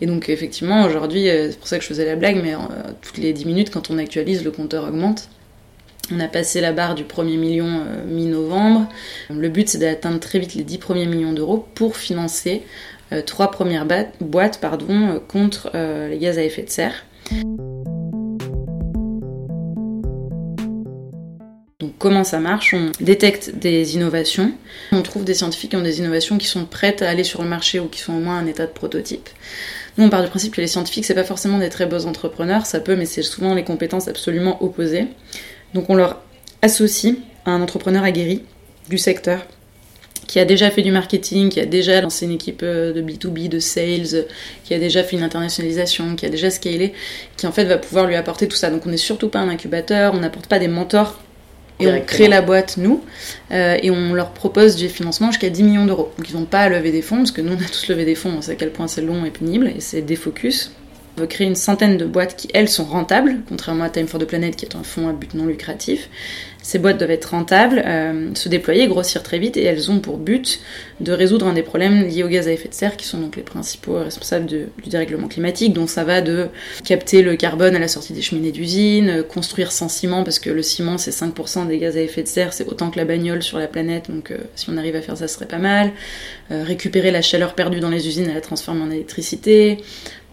Et 0.00 0.06
donc 0.06 0.28
effectivement, 0.28 0.84
aujourd'hui, 0.84 1.24
c'est 1.24 1.58
pour 1.58 1.68
ça 1.68 1.78
que 1.78 1.82
je 1.82 1.88
faisais 1.88 2.04
la 2.04 2.16
blague, 2.16 2.38
mais 2.42 2.52
toutes 3.00 3.16
les 3.16 3.32
10 3.32 3.46
minutes, 3.46 3.70
quand 3.70 3.90
on 3.90 3.96
actualise, 3.96 4.44
le 4.44 4.50
compteur 4.50 4.84
augmente. 4.84 5.30
On 6.14 6.20
a 6.20 6.28
passé 6.28 6.60
la 6.60 6.72
barre 6.72 6.94
du 6.94 7.04
premier 7.04 7.38
million 7.38 7.82
mi-novembre. 8.06 8.90
Le 9.30 9.48
but, 9.48 9.70
c'est 9.70 9.78
d'atteindre 9.78 10.20
très 10.20 10.38
vite 10.38 10.52
les 10.52 10.64
10 10.64 10.76
premiers 10.76 11.06
millions 11.06 11.32
d'euros 11.32 11.66
pour 11.74 11.96
financer 11.96 12.60
trois 13.24 13.50
premières 13.50 13.86
boîtes 14.20 14.60
pardon, 14.60 15.18
contre 15.28 15.70
les 15.74 16.18
gaz 16.18 16.36
à 16.36 16.42
effet 16.42 16.64
de 16.64 16.68
serre. 16.68 17.06
Comment 22.06 22.22
ça 22.22 22.38
marche 22.38 22.72
On 22.72 22.92
détecte 23.00 23.50
des 23.56 23.96
innovations, 23.96 24.52
on 24.92 25.02
trouve 25.02 25.24
des 25.24 25.34
scientifiques 25.34 25.70
qui 25.70 25.76
ont 25.76 25.82
des 25.82 25.98
innovations 25.98 26.38
qui 26.38 26.46
sont 26.46 26.64
prêtes 26.64 27.02
à 27.02 27.10
aller 27.10 27.24
sur 27.24 27.42
le 27.42 27.48
marché 27.48 27.80
ou 27.80 27.88
qui 27.88 27.98
sont 27.98 28.12
au 28.12 28.20
moins 28.20 28.38
un 28.38 28.46
état 28.46 28.64
de 28.64 28.70
prototype. 28.70 29.28
Nous, 29.98 30.04
on 30.04 30.08
part 30.08 30.22
du 30.22 30.28
principe 30.28 30.54
que 30.54 30.60
les 30.60 30.68
scientifiques, 30.68 31.04
c'est 31.04 31.16
pas 31.16 31.24
forcément 31.24 31.58
des 31.58 31.68
très 31.68 31.86
beaux 31.86 32.06
entrepreneurs, 32.06 32.64
ça 32.64 32.78
peut, 32.78 32.94
mais 32.94 33.06
c'est 33.06 33.22
souvent 33.22 33.54
les 33.54 33.64
compétences 33.64 34.06
absolument 34.06 34.62
opposées. 34.62 35.08
Donc 35.74 35.90
on 35.90 35.96
leur 35.96 36.22
associe 36.62 37.16
un 37.44 37.60
entrepreneur 37.60 38.04
aguerri 38.04 38.44
du 38.88 38.98
secteur 38.98 39.44
qui 40.28 40.38
a 40.38 40.44
déjà 40.44 40.70
fait 40.70 40.82
du 40.82 40.92
marketing, 40.92 41.48
qui 41.48 41.58
a 41.58 41.66
déjà 41.66 42.00
lancé 42.00 42.24
une 42.24 42.32
équipe 42.32 42.60
euh, 42.62 42.92
de 42.92 43.02
B2B, 43.02 43.48
de 43.48 43.58
sales, 43.58 44.26
qui 44.62 44.74
a 44.74 44.78
déjà 44.78 45.02
fait 45.02 45.16
une 45.16 45.24
internationalisation, 45.24 46.14
qui 46.14 46.24
a 46.24 46.28
déjà 46.28 46.50
scalé, 46.50 46.92
qui 47.36 47.48
en 47.48 47.52
fait 47.52 47.64
va 47.64 47.78
pouvoir 47.78 48.06
lui 48.06 48.14
apporter 48.14 48.46
tout 48.46 48.56
ça. 48.56 48.70
Donc 48.70 48.86
on 48.86 48.90
n'est 48.90 48.96
surtout 48.96 49.28
pas 49.28 49.40
un 49.40 49.48
incubateur, 49.48 50.14
on 50.14 50.20
n'apporte 50.20 50.46
pas 50.46 50.60
des 50.60 50.68
mentors. 50.68 51.20
Et 51.78 51.88
on 51.88 52.00
crée 52.00 52.28
la 52.28 52.40
boîte, 52.40 52.78
nous, 52.78 53.04
euh, 53.50 53.76
et 53.82 53.90
on 53.90 54.14
leur 54.14 54.30
propose 54.30 54.76
du 54.76 54.88
financement 54.88 55.30
jusqu'à 55.30 55.50
10 55.50 55.62
millions 55.62 55.84
d'euros. 55.84 56.10
Donc 56.16 56.30
ils 56.30 56.36
n'ont 56.36 56.46
pas 56.46 56.60
à 56.60 56.68
lever 56.68 56.90
des 56.90 57.02
fonds, 57.02 57.18
parce 57.18 57.32
que 57.32 57.42
nous 57.42 57.52
on 57.52 57.60
a 57.60 57.68
tous 57.68 57.88
levé 57.88 58.04
des 58.04 58.14
fonds, 58.14 58.32
on 58.38 58.40
sait 58.40 58.52
à 58.52 58.54
quel 58.54 58.70
point 58.70 58.88
c'est 58.88 59.02
long 59.02 59.24
et 59.24 59.30
pénible, 59.30 59.68
et 59.68 59.80
c'est 59.80 60.00
des 60.00 60.16
focus. 60.16 60.72
On 60.85 60.85
veut 61.16 61.26
créer 61.26 61.46
une 61.46 61.54
centaine 61.54 61.96
de 61.96 62.04
boîtes 62.04 62.36
qui, 62.36 62.48
elles, 62.54 62.68
sont 62.68 62.84
rentables, 62.84 63.36
contrairement 63.48 63.84
à 63.84 63.90
Time 63.90 64.06
for 64.06 64.20
the 64.20 64.24
Planet, 64.24 64.54
qui 64.54 64.64
est 64.64 64.76
un 64.76 64.82
fonds 64.82 65.08
à 65.08 65.12
but 65.12 65.34
non 65.34 65.46
lucratif. 65.46 66.08
Ces 66.66 66.80
boîtes 66.80 66.98
doivent 66.98 67.12
être 67.12 67.26
rentables, 67.26 67.80
euh, 67.86 68.34
se 68.34 68.48
déployer, 68.48 68.88
grossir 68.88 69.22
très 69.22 69.38
vite, 69.38 69.56
et 69.56 69.62
elles 69.62 69.88
ont 69.88 70.00
pour 70.00 70.18
but 70.18 70.58
de 70.98 71.12
résoudre 71.12 71.46
un 71.46 71.52
des 71.52 71.62
problèmes 71.62 72.02
liés 72.02 72.24
aux 72.24 72.28
gaz 72.28 72.48
à 72.48 72.50
effet 72.50 72.68
de 72.68 72.74
serre, 72.74 72.96
qui 72.96 73.06
sont 73.06 73.18
donc 73.18 73.36
les 73.36 73.44
principaux 73.44 74.00
responsables 74.00 74.46
du 74.46 74.66
dérèglement 74.88 75.28
climatique. 75.28 75.72
Donc 75.72 75.90
ça 75.90 76.02
va 76.02 76.22
de 76.22 76.48
capter 76.84 77.22
le 77.22 77.36
carbone 77.36 77.76
à 77.76 77.78
la 77.78 77.86
sortie 77.86 78.14
des 78.14 78.20
cheminées 78.20 78.50
d'usine, 78.50 79.22
construire 79.22 79.70
sans 79.70 79.88
ciment, 79.88 80.24
parce 80.24 80.40
que 80.40 80.50
le 80.50 80.62
ciment 80.62 80.98
c'est 80.98 81.12
5% 81.12 81.68
des 81.68 81.78
gaz 81.78 81.96
à 81.96 82.00
effet 82.00 82.24
de 82.24 82.28
serre, 82.28 82.52
c'est 82.52 82.66
autant 82.66 82.90
que 82.90 82.98
la 82.98 83.04
bagnole 83.04 83.44
sur 83.44 83.58
la 83.58 83.68
planète, 83.68 84.10
donc 84.10 84.32
euh, 84.32 84.38
si 84.56 84.68
on 84.68 84.76
arrive 84.76 84.96
à 84.96 85.02
faire 85.02 85.16
ça, 85.16 85.28
ce 85.28 85.34
serait 85.34 85.46
pas 85.46 85.58
mal. 85.58 85.92
Euh, 86.50 86.64
récupérer 86.64 87.12
la 87.12 87.22
chaleur 87.22 87.54
perdue 87.54 87.78
dans 87.78 87.90
les 87.90 88.08
usines 88.08 88.28
et 88.28 88.34
la 88.34 88.40
transformer 88.40 88.82
en 88.82 88.90
électricité, 88.90 89.78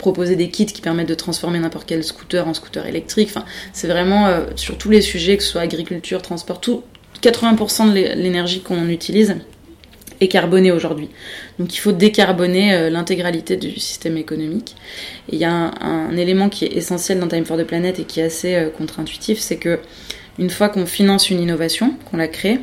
proposer 0.03 0.36
des 0.36 0.50
kits 0.50 0.65
qui 0.65 0.81
permettent 0.81 1.07
de 1.07 1.15
transformer 1.15 1.60
n'importe 1.60 1.88
quel 1.88 2.03
scooter 2.03 2.45
en 2.48 2.53
scooter 2.53 2.86
électrique. 2.86 3.29
Enfin, 3.31 3.45
c'est 3.72 3.88
vraiment 3.88 4.27
sur 4.55 4.77
tous 4.77 4.89
les 4.89 5.01
sujets, 5.01 5.38
que 5.38 5.43
ce 5.43 5.51
soit 5.51 5.62
agriculture, 5.62 6.22
transport, 6.22 6.60
tout, 6.60 6.83
80% 7.22 7.89
de 7.89 8.22
l'énergie 8.22 8.62
qu'on 8.62 8.89
utilise 8.89 9.36
est 10.19 10.27
carbonée 10.27 10.72
aujourd'hui. 10.72 11.10
Donc 11.60 11.74
il 11.75 11.77
faut 11.77 11.91
décarboner 11.91 12.74
euh, 12.74 12.89
l'intégralité 12.89 13.57
du 13.57 13.79
système 13.79 14.17
économique. 14.17 14.75
Il 15.31 15.38
y 15.38 15.45
a 15.45 15.51
un, 15.51 16.15
élément 16.17 16.50
qui 16.50 16.65
est 16.65 16.74
essentiel 16.74 17.19
dans 17.19 17.27
Time 17.27 17.45
for 17.45 17.57
the 17.57 17.63
Planet 17.63 18.00
et 18.00 18.03
qui 18.03 18.19
est 18.19 18.24
assez 18.24 18.55
euh, 18.55 18.69
contre-intuitif, 18.69 19.39
c'est 19.39 19.57
que 19.57 19.79
une 20.39 20.50
fois 20.50 20.69
qu'on 20.69 20.88
finance 20.88 21.29
une 21.29 21.39
innovation, 21.39 21.93
qu'on 22.10 22.17
la 22.17 22.27
crée, 22.27 22.60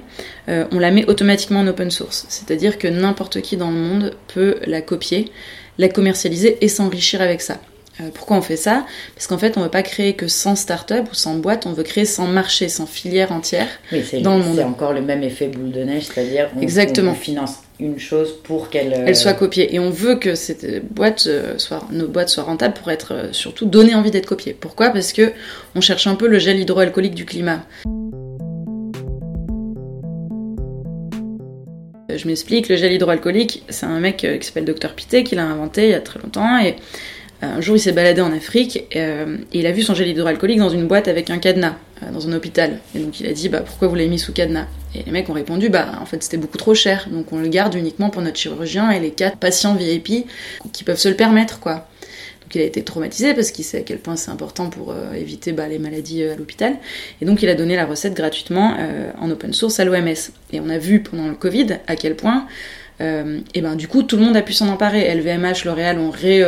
euh, 0.49 0.65
on 0.73 0.81
la 0.81 0.91
met 0.91 1.09
automatiquement 1.09 1.61
en 1.61 1.67
open 1.69 1.91
source. 1.91 2.27
C'est-à-dire 2.29 2.79
que 2.79 2.89
n'importe 2.89 3.41
qui 3.43 3.57
dans 3.57 3.71
le 3.71 3.77
monde 3.77 4.17
peut 4.27 4.57
la 4.67 4.83
copier, 4.83 5.31
la 5.81 5.89
commercialiser 5.89 6.59
et 6.61 6.69
s'enrichir 6.69 7.23
avec 7.23 7.41
ça. 7.41 7.59
Euh, 8.01 8.09
pourquoi 8.15 8.37
on 8.37 8.43
fait 8.43 8.57
ça? 8.57 8.85
Parce 9.15 9.27
qu'en 9.27 9.39
fait, 9.39 9.57
on 9.57 9.61
ne 9.61 9.65
veut 9.65 9.71
pas 9.71 9.83
créer 9.83 10.15
que 10.15 10.29
100 10.29 10.57
startups 10.57 10.95
ou 11.11 11.15
100 11.15 11.37
boîtes, 11.37 11.67
on 11.67 11.73
veut 11.73 11.83
créer 11.83 12.05
100 12.05 12.29
marchés, 12.29 12.69
100 12.69 12.87
filières 12.87 13.33
entières 13.33 13.69
dans 14.23 14.37
le 14.37 14.45
monde. 14.45 14.57
C'est 14.57 14.65
encore 14.65 14.93
le 14.93 15.01
même 15.01 15.23
effet 15.23 15.49
boule 15.49 15.73
de 15.73 15.83
neige, 15.83 16.05
c'est-à-dire 16.05 16.51
on, 16.57 16.61
Exactement. 16.61 17.15
finance 17.15 17.57
une 17.81 17.99
chose 17.99 18.35
pour 18.45 18.69
qu'elle 18.69 18.93
Elle 19.07 19.17
soit 19.17 19.33
copiée. 19.33 19.75
Et 19.75 19.79
on 19.79 19.89
veut 19.89 20.17
que 20.17 20.35
cette 20.35 20.87
boîte 20.93 21.25
euh, 21.27 21.55
soit, 21.57 21.83
nos 21.91 22.09
boîtes 22.09 22.29
soient 22.29 22.45
rentables 22.45 22.75
pour 22.75 22.91
être 22.91 23.15
euh, 23.15 23.33
surtout 23.33 23.65
donner 23.65 23.95
envie 23.95 24.11
d'être 24.11 24.27
copiées. 24.27 24.55
Pourquoi? 24.59 24.91
Parce 24.91 25.15
que 25.15 25.33
on 25.75 25.81
cherche 25.81 26.07
un 26.07 26.15
peu 26.15 26.29
le 26.29 26.39
gel 26.39 26.61
hydroalcoolique 26.61 27.15
du 27.15 27.25
climat. 27.25 27.63
Je 32.21 32.27
m'explique, 32.27 32.69
le 32.69 32.77
gel 32.77 32.93
hydroalcoolique, 32.93 33.63
c'est 33.71 33.87
un 33.87 33.99
mec 33.99 34.19
qui 34.19 34.47
s'appelle 34.47 34.67
Dr 34.67 34.93
Pité 34.95 35.25
qui 35.25 35.37
l'a 35.37 35.45
inventé 35.45 35.85
il 35.85 35.91
y 35.91 35.95
a 35.95 36.01
très 36.01 36.21
longtemps 36.21 36.59
et 36.59 36.77
un 37.43 37.61
jour, 37.63 37.77
il 37.77 37.81
s'est 37.81 37.93
baladé 37.93 38.21
en 38.21 38.33
Afrique 38.33 38.85
euh, 38.95 39.39
et 39.53 39.61
il 39.61 39.67
a 39.67 39.73
vu 39.73 39.83
son 39.83 39.95
gel 39.95 40.09
hydroalcoolique 40.09 40.59
dans 40.59 40.69
une 40.69 40.87
boîte 40.87 41.09
avec 41.09 41.31
un 41.31 41.39
cadenas, 41.39 41.77
euh, 42.03 42.11
dans 42.13 42.29
un 42.29 42.35
hôpital. 42.35 42.81
Et 42.95 42.99
donc 42.99 43.19
il 43.21 43.27
a 43.27 43.33
dit, 43.33 43.49
bah 43.49 43.61
pourquoi 43.61 43.89
vous 43.89 43.95
l'avez 43.95 44.09
mis 44.09 44.19
sous 44.19 44.33
cadenas? 44.33 44.67
Et 44.95 45.03
les 45.05 45.11
mecs 45.11 45.29
ont 45.31 45.35
répondu, 45.35 45.71
bah 45.71 45.93
en 46.01 46.05
fait 46.05 46.23
c'était 46.23 46.37
beaucoup 46.37 46.59
trop 46.59 46.75
cher, 46.75 47.09
donc 47.11 47.33
on 47.33 47.39
le 47.39 47.49
garde 47.49 47.75
uniquement 47.75 48.11
pour 48.11 48.21
notre 48.21 48.37
chirurgien 48.37 48.91
et 48.91 49.01
les 49.01 49.13
quatre 49.13 49.39
patients 49.39 49.75
VIP 49.75 50.27
qui 50.73 50.85
peuvent 50.85 50.99
se 50.99 51.09
le 51.09 51.17
permettre, 51.17 51.61
quoi. 51.61 51.89
Donc 52.51 52.57
il 52.57 52.63
a 52.63 52.65
été 52.65 52.83
traumatisé 52.83 53.33
parce 53.33 53.53
qu'il 53.53 53.65
sait 53.65 53.79
à 53.79 53.83
quel 53.83 53.99
point 53.99 54.17
c'est 54.17 54.33
important 54.33 54.71
pour 54.71 54.91
euh, 54.91 55.13
éviter 55.15 55.53
bah, 55.53 55.69
les 55.69 55.79
maladies 55.79 56.25
à 56.25 56.35
l'hôpital. 56.35 56.77
Et 57.23 57.25
donc 57.25 57.43
il 57.43 57.49
a 57.49 57.55
donné 57.55 57.77
la 57.77 57.87
recette 57.87 58.15
gratuitement 58.15 58.77
en 59.21 59.31
open 59.31 59.53
source 59.53 59.79
à 59.79 59.85
l'OMS. 59.85 60.09
Et 60.53 60.61
on 60.61 60.69
a 60.69 60.79
vu 60.79 61.01
pendant 61.01 61.29
le 61.29 61.35
Covid 61.35 61.79
à 61.87 61.97
quel 61.97 62.17
point 62.17 62.47
et 63.03 63.63
ben 63.63 63.77
du 63.77 63.89
coup 63.89 64.03
tout 64.03 64.19
le 64.19 64.23
monde 64.23 64.37
a 64.37 64.43
pu 64.43 64.53
s'en 64.53 64.69
emparer. 64.69 65.15
LVMH, 65.15 65.65
L'Oréal 65.65 65.99
ont 65.99 66.11
ré, 66.11 66.45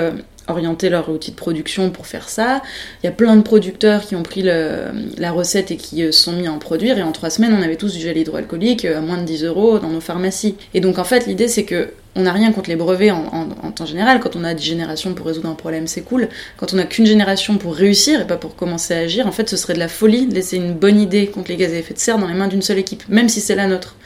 orienter 0.48 0.88
leur 0.88 1.08
outil 1.08 1.30
de 1.30 1.36
production 1.36 1.90
pour 1.90 2.06
faire 2.06 2.28
ça. 2.28 2.62
Il 3.02 3.06
y 3.06 3.08
a 3.08 3.12
plein 3.12 3.36
de 3.36 3.42
producteurs 3.42 4.02
qui 4.02 4.16
ont 4.16 4.22
pris 4.22 4.42
la 4.42 5.32
recette 5.32 5.70
et 5.70 5.76
qui 5.76 6.02
euh, 6.02 6.12
se 6.12 6.24
sont 6.24 6.32
mis 6.32 6.46
à 6.46 6.52
en 6.52 6.58
produire. 6.58 6.98
Et 6.98 7.02
en 7.02 7.12
trois 7.12 7.30
semaines, 7.30 7.54
on 7.58 7.62
avait 7.62 7.76
tous 7.76 7.94
du 7.94 8.00
gel 8.00 8.16
hydroalcoolique 8.16 8.84
euh, 8.84 8.98
à 8.98 9.00
moins 9.00 9.18
de 9.18 9.24
10 9.24 9.44
euros 9.44 9.78
dans 9.78 9.88
nos 9.88 10.00
pharmacies. 10.00 10.56
Et 10.74 10.80
donc 10.80 10.98
en 10.98 11.04
fait, 11.04 11.26
l'idée 11.26 11.48
c'est 11.48 11.64
que 11.64 11.90
on 12.14 12.22
n'a 12.22 12.32
rien 12.32 12.52
contre 12.52 12.68
les 12.68 12.76
brevets 12.76 13.10
en, 13.10 13.46
temps 13.74 13.86
général. 13.86 14.20
Quand 14.20 14.36
on 14.36 14.44
a 14.44 14.52
10 14.52 14.62
générations 14.62 15.14
pour 15.14 15.26
résoudre 15.26 15.48
un 15.48 15.54
problème, 15.54 15.86
c'est 15.86 16.02
cool. 16.02 16.28
Quand 16.58 16.74
on 16.74 16.76
n'a 16.76 16.84
qu'une 16.84 17.06
génération 17.06 17.56
pour 17.56 17.74
réussir 17.74 18.20
et 18.20 18.26
pas 18.26 18.36
pour 18.36 18.54
commencer 18.54 18.94
à 18.94 18.98
agir, 18.98 19.26
en 19.26 19.32
fait, 19.32 19.48
ce 19.48 19.56
serait 19.56 19.74
de 19.74 19.78
la 19.78 19.88
folie 19.88 20.26
de 20.26 20.34
laisser 20.34 20.56
une 20.56 20.74
bonne 20.74 21.00
idée 21.00 21.26
contre 21.28 21.50
les 21.50 21.56
gaz 21.56 21.72
à 21.72 21.76
effet 21.76 21.94
de 21.94 21.98
serre 21.98 22.18
dans 22.18 22.28
les 22.28 22.34
mains 22.34 22.48
d'une 22.48 22.62
seule 22.62 22.78
équipe, 22.78 23.04
même 23.08 23.28
si 23.28 23.40
c'est 23.40 23.54
la 23.54 23.66
nôtre. 23.66 23.96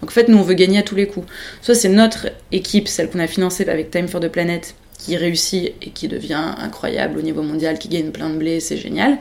Donc 0.00 0.10
en 0.10 0.12
fait, 0.12 0.28
nous, 0.28 0.36
on 0.36 0.42
veut 0.42 0.54
gagner 0.54 0.78
à 0.78 0.82
tous 0.82 0.94
les 0.94 1.06
coups. 1.06 1.26
Soit 1.62 1.74
c'est 1.74 1.88
notre 1.88 2.28
équipe, 2.52 2.86
celle 2.88 3.08
qu'on 3.08 3.20
a 3.20 3.26
financée 3.26 3.66
avec 3.68 3.90
Time 3.90 4.08
for 4.08 4.20
the 4.20 4.28
Planet, 4.28 4.74
qui 4.98 5.16
réussit 5.16 5.72
et 5.82 5.90
qui 5.90 6.08
devient 6.08 6.54
incroyable 6.58 7.18
au 7.18 7.22
niveau 7.22 7.42
mondial, 7.42 7.78
qui 7.78 7.88
gagne 7.88 8.10
plein 8.10 8.30
de 8.30 8.36
blé, 8.36 8.60
c'est 8.60 8.76
génial. 8.76 9.18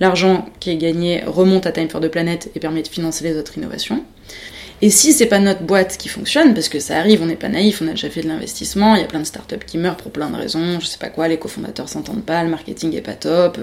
L'argent 0.00 0.46
qui 0.60 0.70
est 0.70 0.76
gagné 0.76 1.22
remonte 1.26 1.66
à 1.66 1.72
Time 1.72 1.88
for 1.88 2.00
the 2.00 2.08
Planet 2.08 2.50
et 2.54 2.60
permet 2.60 2.82
de 2.82 2.88
financer 2.88 3.24
les 3.24 3.36
autres 3.36 3.56
innovations. 3.56 4.04
Et 4.80 4.90
si 4.90 5.12
c'est 5.12 5.26
pas 5.26 5.40
notre 5.40 5.62
boîte 5.62 5.96
qui 5.98 6.08
fonctionne, 6.08 6.54
parce 6.54 6.68
que 6.68 6.78
ça 6.78 6.98
arrive, 6.98 7.20
on 7.20 7.26
n'est 7.26 7.34
pas 7.34 7.48
naïf, 7.48 7.82
on 7.82 7.88
a 7.88 7.90
déjà 7.90 8.08
fait 8.10 8.22
de 8.22 8.28
l'investissement, 8.28 8.94
il 8.94 9.00
y 9.00 9.04
a 9.04 9.08
plein 9.08 9.18
de 9.18 9.24
startups 9.24 9.64
qui 9.66 9.76
meurent 9.76 9.96
pour 9.96 10.12
plein 10.12 10.30
de 10.30 10.36
raisons, 10.36 10.78
je 10.78 10.86
sais 10.86 10.98
pas 10.98 11.08
quoi, 11.08 11.26
les 11.26 11.36
cofondateurs 11.36 11.88
s'entendent 11.88 12.24
pas, 12.24 12.44
le 12.44 12.48
marketing 12.48 12.94
est 12.94 13.00
pas 13.00 13.14
top, 13.14 13.58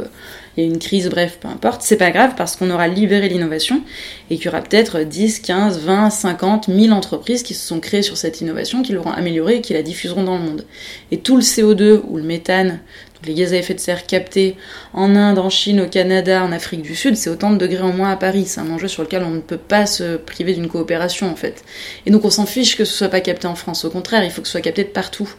il 0.57 0.63
y 0.63 0.67
a 0.67 0.69
une 0.69 0.77
crise, 0.77 1.09
bref, 1.09 1.37
peu 1.39 1.47
importe, 1.47 1.83
c'est 1.83 1.95
pas 1.95 2.11
grave 2.11 2.33
parce 2.35 2.57
qu'on 2.57 2.69
aura 2.69 2.89
libéré 2.89 3.29
l'innovation 3.29 3.81
et 4.29 4.35
qu'il 4.35 4.45
y 4.45 4.49
aura 4.49 4.61
peut-être 4.61 4.99
10, 5.03 5.39
15, 5.39 5.79
20, 5.79 6.09
50, 6.09 6.67
1000 6.67 6.91
entreprises 6.91 7.43
qui 7.43 7.53
se 7.53 7.65
sont 7.65 7.79
créées 7.79 8.01
sur 8.01 8.17
cette 8.17 8.41
innovation, 8.41 8.83
qui 8.83 8.91
l'auront 8.91 9.11
améliorée 9.11 9.57
et 9.57 9.61
qui 9.61 9.71
la 9.71 9.83
diffuseront 9.83 10.23
dans 10.23 10.37
le 10.37 10.43
monde. 10.43 10.65
Et 11.11 11.19
tout 11.19 11.37
le 11.37 11.43
CO2 11.43 12.01
ou 12.09 12.17
le 12.17 12.23
méthane 12.23 12.81
les 13.25 13.33
gaz 13.33 13.53
à 13.53 13.57
effet 13.57 13.73
de 13.73 13.79
serre 13.79 14.05
captés 14.05 14.55
en 14.93 15.15
Inde, 15.15 15.39
en 15.39 15.49
Chine, 15.49 15.81
au 15.81 15.87
Canada, 15.87 16.43
en 16.43 16.51
Afrique 16.51 16.81
du 16.81 16.95
Sud, 16.95 17.15
c'est 17.15 17.29
autant 17.29 17.51
de 17.51 17.57
degrés 17.57 17.81
en 17.81 17.93
moins 17.93 18.11
à 18.11 18.15
Paris. 18.15 18.45
C'est 18.45 18.59
un 18.59 18.69
enjeu 18.69 18.87
sur 18.87 19.03
lequel 19.03 19.23
on 19.23 19.31
ne 19.31 19.39
peut 19.39 19.57
pas 19.57 19.85
se 19.85 20.17
priver 20.17 20.53
d'une 20.53 20.67
coopération 20.67 21.29
en 21.31 21.35
fait. 21.35 21.63
Et 22.05 22.11
donc 22.11 22.25
on 22.25 22.29
s'en 22.29 22.45
fiche 22.45 22.75
que 22.77 22.85
ce 22.85 22.93
soit 22.93 23.09
pas 23.09 23.21
capté 23.21 23.47
en 23.47 23.55
France. 23.55 23.85
Au 23.85 23.89
contraire, 23.89 24.23
il 24.23 24.31
faut 24.31 24.41
que 24.41 24.47
ce 24.47 24.53
soit 24.53 24.61
capté 24.61 24.83
de 24.83 24.89
partout. 24.89 25.29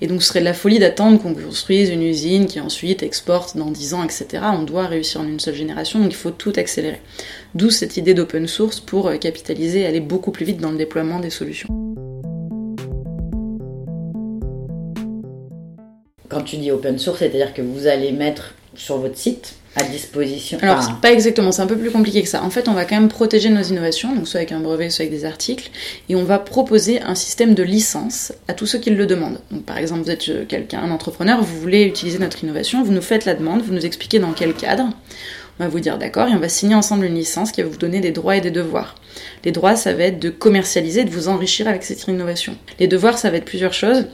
Et 0.00 0.06
donc 0.06 0.22
ce 0.22 0.28
serait 0.28 0.40
de 0.40 0.44
la 0.44 0.54
folie 0.54 0.78
d'attendre 0.78 1.20
qu'on 1.20 1.34
construise 1.34 1.90
une 1.90 2.02
usine 2.02 2.46
qui 2.46 2.60
ensuite 2.60 3.02
exporte 3.02 3.56
dans 3.56 3.70
10 3.70 3.94
ans, 3.94 4.04
etc. 4.04 4.44
On 4.52 4.62
doit 4.62 4.86
réussir 4.86 5.20
en 5.20 5.24
une 5.24 5.40
seule 5.40 5.54
génération, 5.54 6.00
donc 6.00 6.10
il 6.10 6.16
faut 6.16 6.30
tout 6.30 6.52
accélérer. 6.56 7.00
D'où 7.54 7.70
cette 7.70 7.96
idée 7.96 8.14
d'open 8.14 8.46
source 8.46 8.80
pour 8.80 9.16
capitaliser 9.18 9.80
et 9.80 9.86
aller 9.86 10.00
beaucoup 10.00 10.30
plus 10.30 10.44
vite 10.44 10.58
dans 10.58 10.70
le 10.70 10.78
déploiement 10.78 11.20
des 11.20 11.30
solutions. 11.30 11.68
Quand 16.28 16.42
tu 16.42 16.56
dis 16.56 16.70
open 16.70 16.98
source, 16.98 17.18
c'est-à-dire 17.20 17.52
que 17.54 17.62
vous 17.62 17.86
allez 17.86 18.12
mettre 18.12 18.54
sur 18.76 18.98
votre 18.98 19.16
site 19.16 19.56
à 19.76 19.82
disposition. 19.82 20.58
Alors, 20.62 21.00
pas 21.00 21.12
exactement, 21.12 21.50
c'est 21.50 21.62
un 21.62 21.66
peu 21.66 21.76
plus 21.76 21.90
compliqué 21.90 22.22
que 22.22 22.28
ça. 22.28 22.42
En 22.42 22.50
fait, 22.50 22.68
on 22.68 22.74
va 22.74 22.84
quand 22.84 22.94
même 22.94 23.08
protéger 23.08 23.50
nos 23.50 23.62
innovations, 23.62 24.14
donc 24.14 24.28
soit 24.28 24.38
avec 24.38 24.52
un 24.52 24.60
brevet, 24.60 24.88
soit 24.88 25.04
avec 25.04 25.12
des 25.12 25.24
articles, 25.24 25.70
et 26.08 26.14
on 26.14 26.22
va 26.22 26.38
proposer 26.38 27.00
un 27.02 27.14
système 27.14 27.54
de 27.54 27.62
licence 27.62 28.32
à 28.46 28.54
tous 28.54 28.66
ceux 28.66 28.78
qui 28.78 28.90
le 28.90 29.06
demandent. 29.06 29.40
Donc, 29.50 29.64
par 29.64 29.78
exemple, 29.78 30.02
vous 30.02 30.10
êtes 30.10 30.28
euh, 30.28 30.44
quelqu'un, 30.46 30.80
un 30.80 30.90
entrepreneur, 30.92 31.42
vous 31.42 31.60
voulez 31.60 31.82
utiliser 31.82 32.18
notre 32.18 32.44
innovation, 32.44 32.84
vous 32.84 32.92
nous 32.92 33.02
faites 33.02 33.24
la 33.24 33.34
demande, 33.34 33.62
vous 33.62 33.74
nous 33.74 33.84
expliquez 33.84 34.20
dans 34.20 34.32
quel 34.32 34.54
cadre. 34.54 34.84
On 35.58 35.64
va 35.64 35.68
vous 35.68 35.80
dire 35.80 35.98
d'accord 35.98 36.28
et 36.28 36.32
on 36.32 36.40
va 36.40 36.48
signer 36.48 36.74
ensemble 36.74 37.04
une 37.04 37.14
licence 37.14 37.52
qui 37.52 37.62
va 37.62 37.68
vous 37.68 37.76
donner 37.76 38.00
des 38.00 38.10
droits 38.10 38.36
et 38.36 38.40
des 38.40 38.50
devoirs. 38.50 38.96
Les 39.44 39.52
droits, 39.52 39.76
ça 39.76 39.92
va 39.92 40.04
être 40.04 40.18
de 40.18 40.30
commercialiser, 40.30 41.04
de 41.04 41.10
vous 41.10 41.28
enrichir 41.28 41.68
avec 41.68 41.84
cette 41.84 42.06
innovation. 42.08 42.56
Les 42.80 42.88
devoirs, 42.88 43.18
ça 43.18 43.30
va 43.30 43.36
être 43.36 43.44
plusieurs 43.44 43.72
choses. 43.72 44.06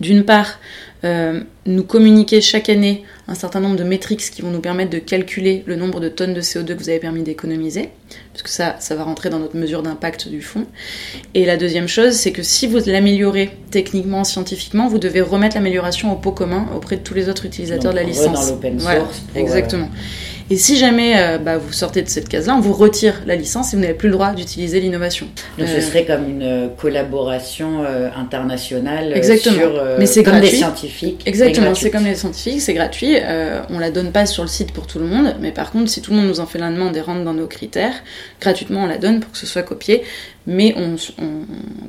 D'une 0.00 0.24
part, 0.24 0.58
euh, 1.04 1.40
nous 1.66 1.84
communiquer 1.84 2.40
chaque 2.40 2.68
année 2.68 3.04
un 3.28 3.34
certain 3.34 3.60
nombre 3.60 3.76
de 3.76 3.84
métriques 3.84 4.30
qui 4.30 4.42
vont 4.42 4.50
nous 4.50 4.60
permettre 4.60 4.90
de 4.90 4.98
calculer 4.98 5.62
le 5.66 5.76
nombre 5.76 6.00
de 6.00 6.08
tonnes 6.08 6.34
de 6.34 6.40
CO2 6.40 6.74
que 6.74 6.78
vous 6.78 6.88
avez 6.88 6.98
permis 6.98 7.22
d'économiser, 7.22 7.90
puisque 8.32 8.48
ça, 8.48 8.76
ça 8.80 8.96
va 8.96 9.04
rentrer 9.04 9.30
dans 9.30 9.38
notre 9.38 9.56
mesure 9.56 9.82
d'impact 9.82 10.28
du 10.28 10.42
fonds. 10.42 10.66
Et 11.34 11.44
la 11.44 11.56
deuxième 11.56 11.88
chose, 11.88 12.14
c'est 12.14 12.32
que 12.32 12.42
si 12.42 12.66
vous 12.66 12.78
l'améliorez 12.86 13.50
techniquement, 13.70 14.24
scientifiquement, 14.24 14.88
vous 14.88 14.98
devez 14.98 15.20
remettre 15.20 15.56
l'amélioration 15.56 16.12
au 16.12 16.16
pot 16.16 16.32
commun 16.32 16.66
auprès 16.74 16.96
de 16.96 17.02
tous 17.02 17.14
les 17.14 17.28
autres 17.28 17.44
utilisateurs 17.46 17.92
de 17.92 17.98
la 17.98 18.04
licence. 18.04 18.46
Dans 18.46 18.54
l'open 18.54 18.80
source. 18.80 18.84
Voilà, 18.84 19.06
exactement. 19.36 19.90
Et 20.50 20.56
si 20.56 20.76
jamais 20.76 21.14
euh, 21.16 21.38
bah, 21.38 21.58
vous 21.58 21.72
sortez 21.72 22.02
de 22.02 22.08
cette 22.08 22.28
case-là, 22.28 22.54
on 22.56 22.60
vous 22.60 22.72
retire 22.72 23.20
la 23.26 23.36
licence 23.36 23.72
et 23.72 23.76
vous 23.76 23.82
n'avez 23.82 23.94
plus 23.94 24.08
le 24.08 24.14
droit 24.14 24.32
d'utiliser 24.32 24.80
l'innovation. 24.80 25.26
Donc 25.58 25.68
ce 25.68 25.80
serait 25.80 26.04
comme 26.06 26.24
une 26.28 26.70
collaboration 26.76 27.84
internationale 28.16 29.12
Exactement. 29.14 29.56
sur 29.56 29.82
Mais 29.98 30.06
c'est 30.06 30.22
comme 30.22 30.34
gratuit. 30.34 30.50
des 30.50 30.56
scientifiques. 30.56 31.22
Exactement, 31.26 31.74
c'est 31.74 31.90
comme 31.90 32.04
les 32.04 32.14
scientifiques, 32.14 32.60
c'est 32.60 32.74
gratuit. 32.74 33.16
on 33.70 33.78
la 33.78 33.90
donne 33.90 34.12
pas 34.12 34.26
sur 34.26 34.42
le 34.42 34.48
site 34.48 34.72
pour 34.72 34.86
tout 34.86 34.98
le 34.98 35.06
monde, 35.06 35.34
mais 35.40 35.52
par 35.52 35.70
contre, 35.70 35.90
si 35.90 36.00
tout 36.00 36.12
le 36.12 36.18
monde 36.18 36.28
nous 36.28 36.40
en 36.40 36.46
fait 36.46 36.58
la 36.58 36.70
demande 36.70 36.96
et 36.96 37.00
rentre 37.00 37.24
dans 37.24 37.34
nos 37.34 37.46
critères, 37.46 37.94
gratuitement 38.40 38.84
on 38.84 38.86
la 38.86 38.98
donne 38.98 39.20
pour 39.20 39.30
que 39.32 39.38
ce 39.38 39.46
soit 39.46 39.62
copié, 39.62 40.02
mais 40.46 40.74
on, 40.76 40.96
on 41.22 41.30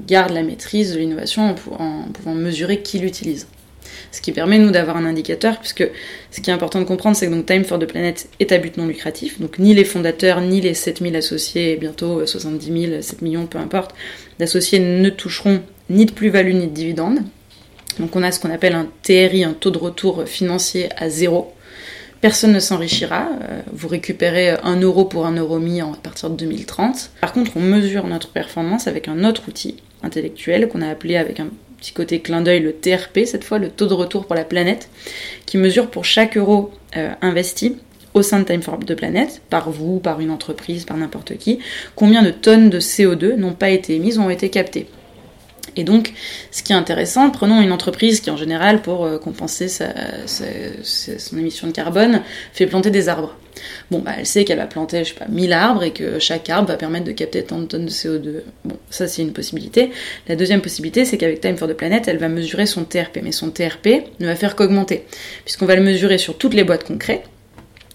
garde 0.07 0.31
la 0.31 0.43
maîtrise 0.43 0.93
de 0.93 0.99
l'innovation 0.99 1.43
en, 1.43 1.83
en 1.83 2.03
pouvant 2.13 2.35
mesurer 2.35 2.81
qui 2.81 2.99
l'utilise 2.99 3.47
ce 4.11 4.21
qui 4.21 4.31
permet 4.31 4.57
nous 4.57 4.71
d'avoir 4.71 4.97
un 4.97 5.05
indicateur, 5.05 5.59
puisque 5.59 5.87
ce 6.31 6.41
qui 6.41 6.49
est 6.49 6.53
important 6.53 6.79
de 6.79 6.85
comprendre, 6.85 7.15
c'est 7.15 7.27
que 7.27 7.31
donc 7.31 7.45
Time 7.45 7.63
for 7.63 7.79
the 7.79 7.85
Planet 7.85 8.27
est 8.39 8.51
à 8.51 8.57
but 8.57 8.77
non 8.77 8.87
lucratif, 8.87 9.39
donc 9.39 9.59
ni 9.59 9.73
les 9.73 9.85
fondateurs, 9.85 10.41
ni 10.41 10.61
les 10.61 10.73
7000 10.73 11.15
associés, 11.15 11.77
bientôt 11.77 12.25
70 12.25 12.89
000, 12.89 13.01
7 13.01 13.21
millions, 13.21 13.45
peu 13.45 13.57
importe, 13.57 13.93
d'associés 14.39 14.79
ne 14.79 15.09
toucheront 15.09 15.61
ni 15.89 16.05
de 16.05 16.11
plus-value 16.11 16.53
ni 16.53 16.67
de 16.67 16.73
dividendes. 16.73 17.19
Donc 17.99 18.15
on 18.15 18.23
a 18.23 18.31
ce 18.31 18.39
qu'on 18.39 18.51
appelle 18.51 18.75
un 18.75 18.87
TRI, 19.03 19.43
un 19.43 19.53
taux 19.53 19.71
de 19.71 19.77
retour 19.77 20.23
financier 20.25 20.89
à 20.97 21.09
zéro. 21.09 21.53
Personne 22.21 22.51
ne 22.51 22.59
s'enrichira. 22.59 23.29
Vous 23.71 23.87
récupérez 23.87 24.49
1 24.63 24.81
euro 24.81 25.05
pour 25.05 25.25
1 25.25 25.35
euro 25.37 25.59
mis 25.59 25.81
à 25.81 25.87
partir 26.01 26.29
de 26.29 26.35
2030. 26.35 27.11
Par 27.21 27.31
contre, 27.33 27.51
on 27.55 27.61
mesure 27.61 28.07
notre 28.07 28.29
performance 28.29 28.87
avec 28.87 29.07
un 29.07 29.23
autre 29.23 29.43
outil 29.47 29.77
intellectuel 30.03 30.67
qu'on 30.67 30.81
a 30.81 30.89
appelé 30.89 31.15
avec 31.15 31.39
un 31.39 31.47
petit 31.79 31.93
côté 31.93 32.19
clin 32.19 32.41
d'œil 32.41 32.59
le 32.59 32.73
TRP, 32.73 33.25
cette 33.25 33.43
fois 33.43 33.57
le 33.57 33.69
taux 33.69 33.87
de 33.87 33.93
retour 33.93 34.25
pour 34.25 34.35
la 34.35 34.43
planète, 34.43 34.89
qui 35.45 35.57
mesure 35.57 35.89
pour 35.89 36.05
chaque 36.05 36.37
euro 36.37 36.71
euh, 36.97 37.11
investi 37.21 37.77
au 38.13 38.21
sein 38.21 38.39
de 38.39 38.45
Time 38.45 38.61
for 38.61 38.79
the 38.79 38.95
Planet, 38.95 39.41
par 39.49 39.69
vous, 39.69 39.99
par 39.99 40.19
une 40.19 40.31
entreprise, 40.31 40.85
par 40.85 40.97
n'importe 40.97 41.37
qui, 41.37 41.59
combien 41.95 42.23
de 42.23 42.31
tonnes 42.31 42.69
de 42.69 42.79
CO2 42.79 43.35
n'ont 43.35 43.53
pas 43.53 43.69
été 43.69 43.95
émises, 43.95 44.17
ont 44.17 44.29
été 44.29 44.49
captées. 44.49 44.87
Et 45.79 45.85
donc, 45.85 46.11
ce 46.51 46.61
qui 46.61 46.73
est 46.73 46.75
intéressant, 46.75 47.29
prenons 47.29 47.61
une 47.61 47.71
entreprise 47.71 48.19
qui, 48.19 48.29
en 48.29 48.35
général, 48.35 48.81
pour 48.81 49.05
euh, 49.05 49.17
compenser 49.17 49.69
sa, 49.69 49.87
son 50.25 51.37
émission 51.37 51.67
de 51.67 51.71
carbone, 51.71 52.21
fait 52.51 52.67
planter 52.67 52.91
des 52.91 53.07
arbres. 53.07 53.33
Bon, 53.89 53.99
bah, 53.99 54.11
elle 54.17 54.25
sait 54.25 54.43
qu'elle 54.43 54.57
va 54.57 54.67
planter, 54.67 55.05
je 55.05 55.13
sais 55.13 55.19
pas, 55.19 55.27
1000 55.29 55.53
arbres 55.53 55.83
et 55.83 55.91
que 55.91 56.19
chaque 56.19 56.49
arbre 56.49 56.67
va 56.67 56.75
permettre 56.75 57.05
de 57.05 57.13
capter 57.13 57.43
tant 57.43 57.59
de 57.59 57.65
tonnes 57.65 57.85
de 57.85 57.91
CO2. 57.91 58.41
Bon, 58.65 58.75
ça, 58.89 59.07
c'est 59.07 59.21
une 59.21 59.31
possibilité. 59.31 59.91
La 60.27 60.35
deuxième 60.35 60.61
possibilité, 60.61 61.05
c'est 61.05 61.17
qu'avec 61.17 61.39
Time 61.39 61.55
for 61.55 61.69
the 61.69 61.73
Planet, 61.73 62.09
elle 62.09 62.17
va 62.17 62.27
mesurer 62.27 62.65
son 62.65 62.83
TRP. 62.83 63.19
Mais 63.23 63.31
son 63.31 63.49
TRP 63.49 64.03
ne 64.19 64.25
va 64.25 64.35
faire 64.35 64.57
qu'augmenter, 64.57 65.05
puisqu'on 65.45 65.65
va 65.65 65.75
le 65.75 65.81
mesurer 65.81 66.17
sur 66.17 66.37
toutes 66.37 66.53
les 66.53 66.65
boîtes 66.65 66.85
crée, 66.99 67.23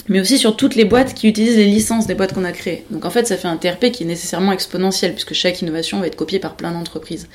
mais 0.09 0.21
aussi 0.21 0.39
sur 0.39 0.57
toutes 0.57 0.75
les 0.75 0.85
boîtes 0.85 1.15
qui 1.15 1.29
utilisent 1.29 1.57
les 1.57 1.65
licences 1.65 2.07
des 2.07 2.15
boîtes 2.15 2.35
qu'on 2.35 2.45
a 2.45 2.53
créées. 2.53 2.85
Donc 2.91 3.05
en 3.05 3.11
fait, 3.11 3.27
ça 3.27 3.37
fait 3.37 3.49
un 3.49 3.57
TRP 3.57 3.91
qui 3.91 4.03
est 4.03 4.07
nécessairement 4.07 4.53
exponentiel, 4.53 5.13
puisque 5.13 5.33
chaque 5.33 5.63
innovation 5.63 6.01
va 6.01 6.07
être 6.07 6.17
copiée 6.17 6.39
par 6.39 6.57
plein 6.57 6.73
d'entreprises. 6.73 7.29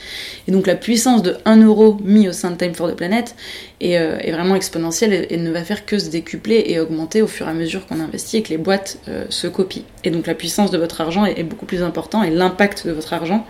Et 0.48 0.52
donc 0.52 0.68
la 0.68 0.76
puissance 0.76 1.24
de 1.24 1.38
1 1.46 1.64
euro 1.64 1.98
mis 2.04 2.28
au 2.30 2.32
sein 2.32 2.52
de 2.52 2.58
Time 2.58 2.74
for 2.76 2.90
the 2.90 2.96
Planet 2.96 3.36
est, 3.82 3.98
euh, 3.98 4.18
vraiment 4.32 4.56
exponentielle 4.56 5.28
et, 5.30 5.38
ne 5.38 5.52
va 5.52 5.64
faire 5.64 5.86
que 5.86 5.98
se 5.98 6.10
décupler 6.10 6.64
et 6.68 6.80
augmenter 6.80 7.22
au 7.22 7.28
fur 7.28 7.48
et 7.48 7.50
à 7.50 7.54
mesure 7.54 7.88
qu'on 7.88 8.00
investit 8.00 8.38
et 8.38 8.44
que 8.44 8.50
les 8.50 8.58
boîtes 8.58 9.00
euh, 9.08 9.26
se 9.30 9.48
copient. 9.48 9.84
Et 10.04 10.12
donc 10.12 10.28
la 10.28 10.36
puissance 10.36 10.70
de 10.72 10.78
votre 10.78 11.02
argent 11.02 11.26
est, 11.26 11.40
est 11.40 11.44
beaucoup 11.44 11.66
plus 11.66 11.82
importante 11.82 12.26
et 12.26 12.30
l'impact 12.30 12.86
de 12.86 12.92
votre 12.92 13.14
argent 13.14 13.46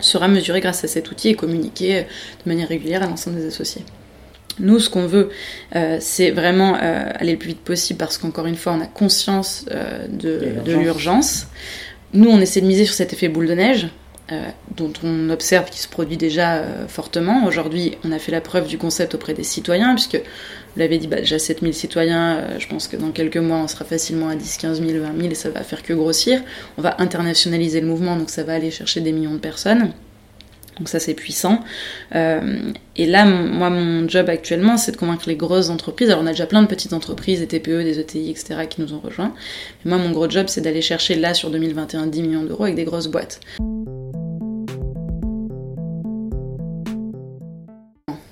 sera 0.00 0.28
mesuré 0.28 0.60
grâce 0.60 0.82
à 0.84 0.88
cet 0.88 1.10
outil 1.10 1.28
et 1.28 1.34
communiqué 1.34 2.02
de 2.44 2.50
manière 2.50 2.68
régulière 2.68 3.02
à 3.02 3.06
l'ensemble 3.06 3.36
des 3.36 3.46
associés. 3.46 3.84
Nous, 4.60 4.78
ce 4.78 4.90
qu'on 4.90 5.06
veut, 5.06 5.30
euh, 5.74 5.98
c'est 6.00 6.30
vraiment 6.30 6.76
euh, 6.76 7.10
aller 7.14 7.32
le 7.32 7.38
plus 7.38 7.48
vite 7.48 7.60
possible 7.60 7.98
parce 7.98 8.18
qu'encore 8.18 8.46
une 8.46 8.56
fois, 8.56 8.72
on 8.72 8.80
a 8.80 8.86
conscience 8.86 9.66
euh, 9.70 10.06
de, 10.08 10.40
de 10.64 10.72
l'urgence. 10.72 11.46
Nous, 12.12 12.30
on 12.30 12.38
essaie 12.40 12.60
de 12.60 12.66
miser 12.66 12.84
sur 12.84 12.94
cet 12.94 13.12
effet 13.12 13.28
boule 13.28 13.48
de 13.48 13.54
neige, 13.54 13.88
dont 14.76 14.92
on 15.02 15.30
observe 15.30 15.68
qu'il 15.68 15.80
se 15.80 15.88
produit 15.88 16.16
déjà 16.16 16.62
fortement. 16.86 17.44
Aujourd'hui, 17.44 17.98
on 18.04 18.12
a 18.12 18.20
fait 18.20 18.30
la 18.30 18.40
preuve 18.40 18.68
du 18.68 18.78
concept 18.78 19.16
auprès 19.16 19.34
des 19.34 19.42
citoyens, 19.42 19.94
puisque 19.94 20.14
vous 20.14 20.78
l'avez 20.78 20.98
dit, 20.98 21.08
bah, 21.08 21.16
déjà 21.16 21.40
7000 21.40 21.74
citoyens, 21.74 22.58
je 22.58 22.68
pense 22.68 22.86
que 22.86 22.96
dans 22.96 23.10
quelques 23.10 23.36
mois, 23.36 23.56
on 23.58 23.66
sera 23.66 23.84
facilement 23.84 24.28
à 24.28 24.36
10, 24.36 24.58
15 24.58 24.80
000, 24.80 25.02
20 25.04 25.16
000, 25.18 25.28
et 25.28 25.34
ça 25.34 25.50
va 25.50 25.62
faire 25.64 25.82
que 25.82 25.92
grossir. 25.92 26.40
On 26.78 26.82
va 26.82 26.94
internationaliser 27.00 27.80
le 27.80 27.88
mouvement, 27.88 28.16
donc 28.16 28.30
ça 28.30 28.44
va 28.44 28.54
aller 28.54 28.70
chercher 28.70 29.00
des 29.00 29.10
millions 29.10 29.34
de 29.34 29.38
personnes. 29.38 29.90
Donc 30.78 30.88
ça 30.88 30.98
c'est 30.98 31.14
puissant. 31.14 31.60
Euh, 32.14 32.72
et 32.96 33.06
là, 33.06 33.24
mon, 33.24 33.46
moi 33.48 33.70
mon 33.70 34.08
job 34.08 34.28
actuellement, 34.28 34.76
c'est 34.76 34.92
de 34.92 34.96
convaincre 34.96 35.28
les 35.28 35.36
grosses 35.36 35.70
entreprises. 35.70 36.10
Alors 36.10 36.22
on 36.22 36.26
a 36.26 36.30
déjà 36.30 36.46
plein 36.46 36.62
de 36.62 36.66
petites 36.66 36.92
entreprises, 36.92 37.40
des 37.40 37.46
TPE, 37.46 37.84
des 37.84 38.00
ETI, 38.00 38.30
etc. 38.30 38.66
qui 38.68 38.80
nous 38.80 38.92
ont 38.92 39.00
rejoints. 39.00 39.32
Mais 39.84 39.90
moi 39.90 39.98
mon 39.98 40.10
gros 40.10 40.28
job, 40.28 40.46
c'est 40.48 40.60
d'aller 40.60 40.82
chercher 40.82 41.14
là 41.14 41.34
sur 41.34 41.50
2021 41.50 42.06
10 42.06 42.22
millions 42.22 42.42
d'euros 42.44 42.64
avec 42.64 42.76
des 42.76 42.84
grosses 42.84 43.08
boîtes. 43.08 43.40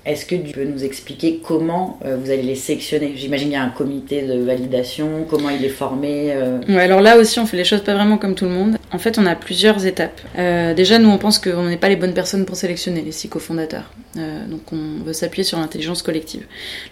Est-ce 0.05 0.25
que 0.25 0.35
tu 0.35 0.51
peux 0.51 0.65
nous 0.65 0.83
expliquer 0.83 1.39
comment 1.41 1.97
euh, 2.03 2.17
vous 2.17 2.29
allez 2.29 2.41
les 2.41 2.55
sélectionner? 2.55 3.13
J'imagine 3.15 3.47
qu'il 3.47 3.57
y 3.57 3.59
a 3.59 3.63
un 3.63 3.69
comité 3.69 4.21
de 4.21 4.37
validation, 4.43 5.25
comment 5.29 5.49
il 5.49 5.63
est 5.63 5.69
formé 5.69 6.33
euh... 6.33 6.59
ouais, 6.67 6.81
Alors 6.81 6.99
là 6.99 7.17
aussi, 7.17 7.39
on 7.39 7.45
fait 7.45 7.55
les 7.55 7.63
choses 7.63 7.83
pas 7.83 7.93
vraiment 7.93 8.17
comme 8.17 8.35
tout 8.35 8.43
le 8.43 8.51
monde. 8.51 8.77
En 8.93 8.99
fait, 8.99 9.17
on 9.17 9.25
a 9.25 9.35
plusieurs 9.35 9.85
étapes. 9.87 10.21
Euh, 10.37 10.75
déjà, 10.75 10.99
nous, 10.99 11.09
on 11.09 11.17
pense 11.17 11.39
qu'on 11.39 11.65
n'est 11.65 11.77
pas 11.77 11.89
les 11.89 11.95
bonnes 11.95 12.13
personnes 12.13 12.45
pour 12.45 12.55
sélectionner 12.55 13.01
les 13.01 13.11
six 13.11 13.27
cofondateurs. 13.27 13.91
Euh, 14.17 14.45
donc, 14.45 14.61
on 14.71 15.03
veut 15.03 15.13
s'appuyer 15.13 15.43
sur 15.43 15.57
l'intelligence 15.57 16.03
collective. 16.03 16.45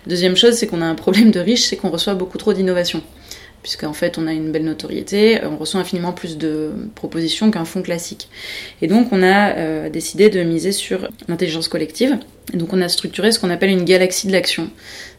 La 0.06 0.10
deuxième 0.10 0.36
chose, 0.36 0.56
c'est 0.56 0.66
qu'on 0.66 0.82
a 0.82 0.86
un 0.86 0.96
problème 0.96 1.30
de 1.30 1.40
riche, 1.40 1.62
c'est 1.62 1.78
qu'on 1.78 1.92
reçoit 1.92 2.16
beaucoup 2.16 2.40
trop 2.40 2.54
d'innovation 2.54 3.04
puisqu'en 3.62 3.94
fait 3.94 4.18
on 4.18 4.28
a 4.28 4.34
une 4.34 4.52
belle 4.52 4.66
notoriété, 4.66 5.40
on 5.44 5.58
reçoit 5.58 5.80
infiniment 5.80 6.14
plus 6.14 6.38
de 6.38 6.72
propositions 6.96 7.52
qu'un 7.52 7.66
fonds 7.66 7.82
classique. 7.82 8.30
Et 8.82 8.88
donc 8.88 9.10
on 9.12 9.24
a 9.24 9.56
euh, 9.56 9.90
décidé 9.90 10.30
de 10.30 10.44
miser 10.44 10.72
sur 10.72 11.08
l'intelligence 11.28 11.68
collective, 11.68 12.18
et 12.54 12.58
donc 12.58 12.74
on 12.74 12.82
a 12.82 12.90
structuré 12.90 13.32
ce 13.32 13.40
qu'on 13.40 13.50
appelle 13.50 13.70
une 13.70 13.86
galaxie 13.86 14.28
de 14.28 14.32
l'action. 14.32 14.70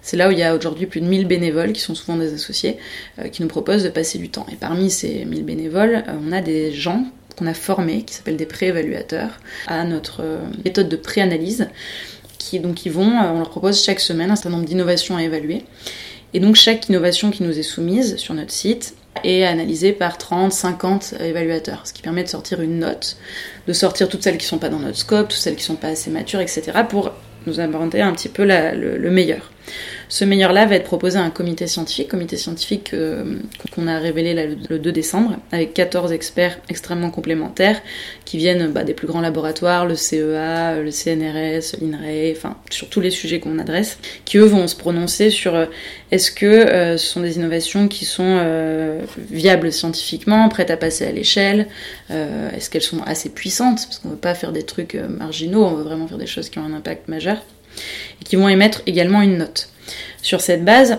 C'est 0.02 0.16
là 0.16 0.28
où 0.28 0.32
il 0.32 0.38
y 0.38 0.42
a 0.42 0.56
aujourd'hui 0.56 0.86
plus 0.86 1.00
de 1.00 1.06
1000 1.06 1.26
bénévoles, 1.26 1.72
qui 1.72 1.80
sont 1.80 1.94
souvent 1.94 2.16
des 2.16 2.34
associés, 2.34 2.78
euh, 3.18 3.28
qui 3.28 3.42
nous 3.42 3.48
proposent 3.48 3.84
de 3.84 3.90
passer 3.90 4.18
du 4.18 4.28
temps. 4.28 4.46
Et 4.52 4.56
parmi 4.56 4.90
ces 4.90 5.24
1000 5.24 5.44
bénévoles, 5.44 6.04
euh, 6.08 6.12
on 6.26 6.32
a 6.32 6.40
des 6.40 6.72
gens 6.72 7.06
qu'on 7.36 7.46
a 7.46 7.54
formés, 7.54 8.02
qui 8.02 8.14
s'appellent 8.14 8.36
des 8.36 8.46
préévaluateurs, 8.46 9.40
à 9.66 9.84
notre 9.84 10.22
méthode 10.64 10.90
de 10.90 10.96
préanalyse, 10.96 11.68
qui 12.36 12.60
donc 12.60 12.84
ils 12.84 12.92
vont, 12.92 13.08
on 13.08 13.38
leur 13.38 13.48
propose 13.48 13.82
chaque 13.82 14.00
semaine 14.00 14.30
un 14.30 14.36
certain 14.36 14.50
nombre 14.50 14.66
d'innovations 14.66 15.16
à 15.16 15.22
évaluer. 15.22 15.64
Et 16.34 16.40
donc 16.40 16.56
chaque 16.56 16.88
innovation 16.88 17.30
qui 17.30 17.42
nous 17.42 17.58
est 17.58 17.62
soumise 17.62 18.16
sur 18.16 18.34
notre 18.34 18.52
site 18.52 18.94
est 19.24 19.44
analysée 19.44 19.92
par 19.92 20.18
30, 20.18 20.52
50 20.52 21.14
évaluateurs, 21.20 21.82
ce 21.86 21.92
qui 21.92 22.02
permet 22.02 22.24
de 22.24 22.28
sortir 22.28 22.60
une 22.60 22.78
note, 22.78 23.16
de 23.66 23.72
sortir 23.72 24.08
toutes 24.08 24.22
celles 24.22 24.38
qui 24.38 24.46
ne 24.46 24.50
sont 24.50 24.58
pas 24.58 24.70
dans 24.70 24.78
notre 24.78 24.96
scope, 24.96 25.28
toutes 25.28 25.38
celles 25.38 25.54
qui 25.54 25.62
ne 25.62 25.66
sont 25.66 25.76
pas 25.76 25.88
assez 25.88 26.10
matures, 26.10 26.40
etc., 26.40 26.72
pour 26.88 27.12
nous 27.46 27.60
inventer 27.60 28.00
un 28.00 28.12
petit 28.12 28.28
peu 28.28 28.44
le, 28.44 29.10
meilleur. 29.10 29.50
Ce 30.12 30.26
meilleur-là 30.26 30.66
va 30.66 30.74
être 30.74 30.84
proposé 30.84 31.18
à 31.18 31.22
un 31.22 31.30
comité 31.30 31.66
scientifique, 31.66 32.08
comité 32.08 32.36
scientifique 32.36 32.92
euh, 32.92 33.36
qu'on 33.74 33.86
a 33.86 33.98
révélé 33.98 34.56
le 34.68 34.78
2 34.78 34.92
décembre, 34.92 35.38
avec 35.52 35.72
14 35.72 36.12
experts 36.12 36.58
extrêmement 36.68 37.10
complémentaires 37.10 37.80
qui 38.26 38.36
viennent 38.36 38.72
bah, 38.72 38.84
des 38.84 38.92
plus 38.92 39.06
grands 39.06 39.22
laboratoires, 39.22 39.86
le 39.86 39.94
CEA, 39.94 40.76
le 40.82 40.90
CNRS, 40.90 41.80
l'INRAE, 41.80 42.32
enfin 42.36 42.56
sur 42.68 42.90
tous 42.90 43.00
les 43.00 43.10
sujets 43.10 43.40
qu'on 43.40 43.58
adresse, 43.58 43.98
qui 44.26 44.36
eux 44.36 44.44
vont 44.44 44.66
se 44.66 44.76
prononcer 44.76 45.30
sur 45.30 45.54
euh, 45.54 45.64
est-ce 46.10 46.30
que 46.30 46.44
euh, 46.44 46.98
ce 46.98 47.06
sont 47.06 47.20
des 47.20 47.36
innovations 47.36 47.88
qui 47.88 48.04
sont 48.04 48.22
viables 49.30 49.72
scientifiquement, 49.72 50.48
prêtes 50.50 50.70
à 50.70 50.76
passer 50.76 51.06
à 51.06 51.12
l'échelle, 51.12 51.68
est-ce 52.10 52.68
qu'elles 52.68 52.82
sont 52.82 53.02
assez 53.04 53.30
puissantes, 53.30 53.86
parce 53.86 53.98
qu'on 53.98 54.08
ne 54.08 54.14
veut 54.14 54.20
pas 54.20 54.34
faire 54.34 54.52
des 54.52 54.62
trucs 54.62 54.94
marginaux, 54.94 55.64
on 55.64 55.74
veut 55.74 55.84
vraiment 55.84 56.06
faire 56.06 56.18
des 56.18 56.26
choses 56.26 56.50
qui 56.50 56.58
ont 56.58 56.64
un 56.64 56.74
impact 56.74 57.08
majeur, 57.08 57.38
et 58.20 58.24
qui 58.24 58.36
vont 58.36 58.48
émettre 58.48 58.82
également 58.86 59.22
une 59.22 59.38
note. 59.38 59.68
Sur 60.22 60.40
cette 60.40 60.64
base, 60.64 60.98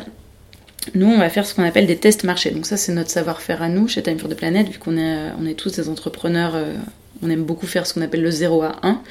nous, 0.96 1.08
on 1.08 1.18
va 1.18 1.30
faire 1.30 1.46
ce 1.46 1.56
qu'on 1.56 1.64
appelle 1.64 1.88
des 1.88 1.96
tests 1.96 2.24
marchés. 2.24 2.52
Donc 2.52 2.66
ça, 2.66 2.78
c'est 2.78 2.92
notre 2.92 3.10
savoir-faire 3.10 3.62
à 3.62 3.70
nous, 3.70 3.88
chez 3.88 4.04
Time 4.04 4.20
for 4.20 4.30
the 4.30 4.36
Planet, 4.36 4.68
vu 4.70 4.80
qu'on 4.80 4.98
est, 4.98 5.32
on 5.40 5.46
est 5.46 5.54
tous 5.54 5.74
des 5.74 5.90
entrepreneurs, 5.90 6.56
euh, 6.56 6.76
on 7.22 7.30
aime 7.30 7.44
beaucoup 7.44 7.68
faire 7.68 7.88
ce 7.88 7.94
qu'on 7.94 8.02
appelle 8.02 8.22
le 8.22 8.32
0 8.32 8.62
à 8.64 8.76
1. 8.84 9.02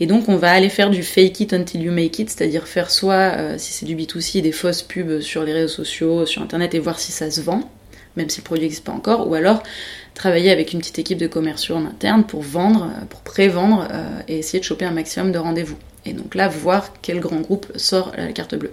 Et 0.00 0.06
donc, 0.06 0.28
on 0.28 0.36
va 0.36 0.50
aller 0.50 0.70
faire 0.70 0.90
du 0.90 1.02
fake 1.02 1.40
it 1.40 1.52
until 1.52 1.82
you 1.82 1.92
make 1.92 2.18
it, 2.18 2.30
c'est-à-dire 2.30 2.66
faire 2.66 2.90
soit, 2.90 3.34
euh, 3.36 3.54
si 3.58 3.72
c'est 3.72 3.86
du 3.86 3.94
B2C, 3.94 4.40
des 4.40 4.52
fausses 4.52 4.82
pubs 4.82 5.20
sur 5.20 5.44
les 5.44 5.52
réseaux 5.52 5.68
sociaux, 5.68 6.26
sur 6.26 6.42
Internet, 6.42 6.74
et 6.74 6.78
voir 6.78 6.98
si 6.98 7.12
ça 7.12 7.30
se 7.30 7.40
vend, 7.42 7.70
même 8.16 8.30
si 8.30 8.40
le 8.40 8.44
produit 8.44 8.64
n'existe 8.64 8.84
pas 8.84 8.92
encore, 8.92 9.28
ou 9.28 9.34
alors 9.34 9.62
travailler 10.14 10.50
avec 10.50 10.72
une 10.72 10.80
petite 10.80 10.98
équipe 10.98 11.18
de 11.18 11.26
commerciaux 11.26 11.76
en 11.76 11.84
interne 11.84 12.24
pour 12.24 12.42
vendre, 12.42 12.90
pour 13.10 13.20
pré-vendre, 13.20 13.86
euh, 13.92 14.20
et 14.26 14.38
essayer 14.38 14.58
de 14.58 14.64
choper 14.64 14.86
un 14.86 14.90
maximum 14.90 15.32
de 15.32 15.38
rendez-vous. 15.38 15.76
Et 16.06 16.12
donc 16.12 16.34
là, 16.34 16.48
voir 16.48 16.92
quel 17.02 17.20
grand 17.20 17.40
groupe 17.40 17.66
sort 17.76 18.12
la 18.16 18.32
carte 18.32 18.54
bleue. 18.54 18.72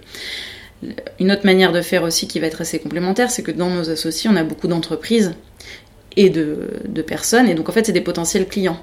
Une 1.18 1.32
autre 1.32 1.44
manière 1.44 1.72
de 1.72 1.82
faire 1.82 2.04
aussi 2.04 2.28
qui 2.28 2.38
va 2.38 2.46
être 2.46 2.60
assez 2.60 2.78
complémentaire, 2.78 3.30
c'est 3.30 3.42
que 3.42 3.50
dans 3.50 3.68
nos 3.68 3.90
associés, 3.90 4.30
on 4.32 4.36
a 4.36 4.44
beaucoup 4.44 4.68
d'entreprises 4.68 5.34
et 6.16 6.30
de, 6.30 7.02
personnes, 7.06 7.48
et 7.48 7.54
donc 7.54 7.68
en 7.68 7.72
fait 7.72 7.86
c'est 7.86 7.92
des 7.92 8.00
potentiels 8.00 8.48
clients. 8.48 8.80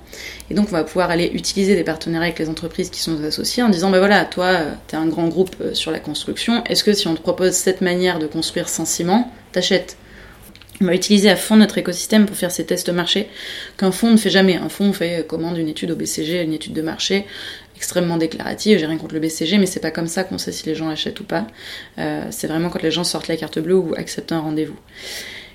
Et 0.49 0.53
donc 0.53 0.67
on 0.69 0.71
va 0.71 0.85
pouvoir 0.85 1.09
aller 1.09 1.29
utiliser 1.33 1.75
des 1.75 1.83
partenariats 1.83 2.27
avec 2.27 2.39
les 2.39 2.47
entreprises 2.47 2.89
qui 2.89 3.01
sont 3.01 3.11
nos 3.11 3.25
associés 3.25 3.61
en 3.61 3.67
disant, 3.67 3.89
ben 3.89 3.99
voilà, 3.99 4.23
toi, 4.23 4.57
tu 4.87 4.95
es 4.95 4.97
un 4.97 5.07
grand 5.07 5.27
groupe 5.27 5.55
sur 5.73 5.91
la 5.91 5.99
construction, 5.99 6.63
est-ce 6.63 6.83
que 6.83 6.93
si 6.93 7.07
on 7.07 7.15
te 7.15 7.21
propose 7.21 7.51
cette 7.51 7.81
manière 7.81 8.19
de 8.19 8.27
construire 8.27 8.69
sans 8.69 8.85
ciment, 8.85 9.31
t'achètes? 9.51 9.97
On 10.81 10.85
va 10.85 10.93
utiliser 10.93 11.29
à 11.29 11.37
fond 11.37 11.55
notre 11.55 11.77
écosystème 11.77 12.25
pour 12.25 12.35
faire 12.35 12.51
ces 12.51 12.65
tests 12.65 12.89
marché 12.89 13.29
qu'un 13.77 13.91
fonds 13.91 14.11
ne 14.11 14.17
fait 14.17 14.29
jamais. 14.29 14.57
Un 14.57 14.67
fonds 14.67 14.91
fait 14.91 15.25
commande 15.25 15.57
une 15.57 15.69
étude 15.69 15.91
au 15.91 15.95
BCG, 15.95 16.41
une 16.43 16.53
étude 16.53 16.73
de 16.73 16.81
marché 16.81 17.25
extrêmement 17.75 18.17
déclarative. 18.17 18.79
J'ai 18.79 18.85
rien 18.85 18.97
contre 18.97 19.13
le 19.13 19.19
BCG, 19.19 19.57
mais 19.57 19.65
c'est 19.65 19.79
pas 19.79 19.91
comme 19.91 20.07
ça 20.07 20.23
qu'on 20.23 20.37
sait 20.37 20.51
si 20.51 20.65
les 20.65 20.75
gens 20.75 20.89
achètent 20.89 21.19
ou 21.19 21.23
pas. 21.23 21.47
Euh, 21.97 22.25
c'est 22.31 22.47
vraiment 22.47 22.69
quand 22.69 22.81
les 22.81 22.91
gens 22.91 23.03
sortent 23.03 23.27
la 23.27 23.37
carte 23.37 23.59
bleue 23.59 23.77
ou 23.77 23.93
acceptent 23.95 24.31
un 24.31 24.39
rendez-vous. 24.39 24.77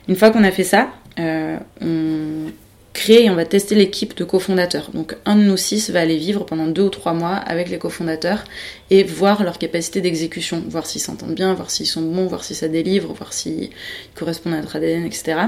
Une 0.09 0.17
fois 0.17 0.31
qu'on 0.31 0.45
a 0.45 0.51
fait 0.51 0.65
ça, 0.65 0.91
euh, 1.19 1.59
on 1.81 2.51
crée 2.93 3.25
et 3.25 3.31
on 3.31 3.37
va 3.37 3.45
tester 3.45 3.75
l'équipe 3.77 4.17
de 4.17 4.25
cofondateurs. 4.25 4.91
Donc 4.93 5.17
un 5.25 5.37
de 5.37 5.43
nous 5.43 5.57
six 5.57 5.91
va 5.91 6.01
aller 6.01 6.17
vivre 6.17 6.45
pendant 6.45 6.67
deux 6.67 6.83
ou 6.83 6.89
trois 6.89 7.13
mois 7.13 7.35
avec 7.35 7.69
les 7.69 7.79
cofondateurs 7.79 8.45
et 8.91 9.05
voir 9.05 9.45
leur 9.45 9.59
capacité 9.59 10.01
d'exécution, 10.01 10.63
voir 10.69 10.87
s'ils 10.87 11.01
s'entendent 11.01 11.35
bien, 11.35 11.55
voir 11.55 11.71
s'ils 11.71 11.87
sont 11.87 12.03
bons, 12.03 12.27
voir 12.27 12.43
si 12.43 12.55
ça 12.55 12.67
délivre, 12.67 13.13
voir 13.13 13.33
s'ils 13.33 13.71
correspondent 14.17 14.55
à 14.55 14.61
notre 14.61 14.77
ADN, 14.77 15.05
etc. 15.05 15.39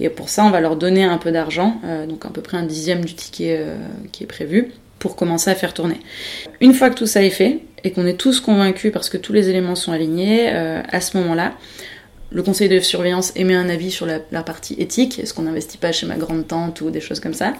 Et 0.00 0.10
pour 0.10 0.28
ça, 0.28 0.44
on 0.44 0.50
va 0.50 0.60
leur 0.60 0.76
donner 0.76 1.04
un 1.04 1.18
peu 1.18 1.32
d'argent, 1.32 1.80
euh, 1.84 2.06
donc 2.06 2.26
à 2.26 2.28
peu 2.28 2.42
près 2.42 2.58
un 2.58 2.64
dixième 2.64 3.04
du 3.04 3.14
ticket 3.14 3.64
qui 4.12 4.24
est 4.24 4.26
prévu, 4.26 4.72
pour 5.02 5.16
commencer 5.16 5.50
à 5.50 5.56
faire 5.56 5.74
tourner. 5.74 5.96
Une 6.60 6.74
fois 6.74 6.88
que 6.88 6.94
tout 6.94 7.08
ça 7.08 7.24
est 7.24 7.30
fait, 7.30 7.58
et 7.82 7.90
qu'on 7.90 8.06
est 8.06 8.16
tous 8.16 8.38
convaincus 8.38 8.92
parce 8.92 9.10
que 9.10 9.16
tous 9.16 9.32
les 9.32 9.48
éléments 9.48 9.74
sont 9.74 9.90
alignés, 9.90 10.50
euh, 10.52 10.80
à 10.88 11.00
ce 11.00 11.16
moment-là, 11.16 11.54
le 12.30 12.40
conseil 12.44 12.68
de 12.68 12.78
surveillance 12.78 13.32
émet 13.34 13.56
un 13.56 13.68
avis 13.68 13.90
sur 13.90 14.06
la, 14.06 14.20
partie 14.44 14.74
éthique, 14.78 15.18
est-ce 15.18 15.34
qu'on 15.34 15.42
n'investit 15.42 15.76
pas 15.76 15.90
chez 15.90 16.06
ma 16.06 16.14
grande 16.14 16.46
tante 16.46 16.80
ou 16.82 16.90
des 16.90 17.00
choses 17.00 17.18
comme 17.18 17.34
ça. 17.34 17.54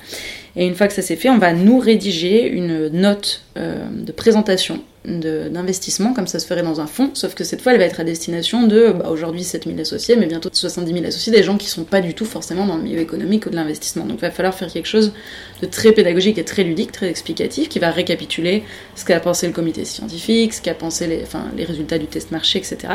Et 0.56 0.66
une 0.66 0.74
fois 0.74 0.86
que 0.86 0.92
ça 0.92 1.02
s'est 1.02 1.16
fait, 1.16 1.30
on 1.30 1.38
va 1.38 1.52
nous 1.52 1.78
rédiger 1.78 2.46
une 2.46 2.88
note 2.88 3.42
euh, 3.56 3.86
de 3.90 4.12
présentation 4.12 4.80
d'investissement, 5.04 6.14
comme 6.14 6.28
ça 6.28 6.38
se 6.38 6.46
ferait 6.46 6.62
dans 6.62 6.80
un 6.80 6.86
fonds, 6.86 7.10
sauf 7.14 7.34
que 7.34 7.42
cette 7.42 7.60
fois 7.60 7.72
elle 7.72 7.78
va 7.78 7.86
être 7.86 7.98
à 7.98 8.04
destination 8.04 8.68
de 8.68 8.92
bah, 8.92 9.08
aujourd'hui 9.10 9.42
7000 9.42 9.80
associés, 9.80 10.14
mais 10.14 10.26
bientôt 10.26 10.48
70 10.52 10.92
000 10.92 11.04
associés, 11.04 11.32
des 11.32 11.42
gens 11.42 11.56
qui 11.56 11.66
sont 11.66 11.82
pas 11.82 12.00
du 12.00 12.14
tout 12.14 12.24
forcément 12.24 12.66
dans 12.66 12.76
le 12.76 12.84
milieu 12.84 13.00
économique 13.00 13.46
ou 13.46 13.50
de 13.50 13.56
l'investissement. 13.56 14.04
Donc 14.04 14.18
il 14.18 14.20
va 14.20 14.30
falloir 14.30 14.54
faire 14.54 14.70
quelque 14.70 14.86
chose 14.86 15.12
de 15.60 15.66
très 15.66 15.90
pédagogique 15.90 16.38
et 16.38 16.44
très 16.44 16.62
ludique, 16.62 16.92
très 16.92 17.08
explicatif, 17.08 17.68
qui 17.68 17.80
va 17.80 17.90
récapituler 17.90 18.62
ce 18.94 19.04
qu'a 19.04 19.18
pensé 19.18 19.48
le 19.48 19.52
comité 19.52 19.84
scientifique, 19.84 20.54
ce 20.54 20.62
qu'a 20.62 20.74
pensé 20.74 21.08
les, 21.08 21.22
enfin, 21.22 21.46
les 21.56 21.64
résultats 21.64 21.98
du 21.98 22.06
test 22.06 22.30
marché, 22.30 22.60
etc. 22.60 22.94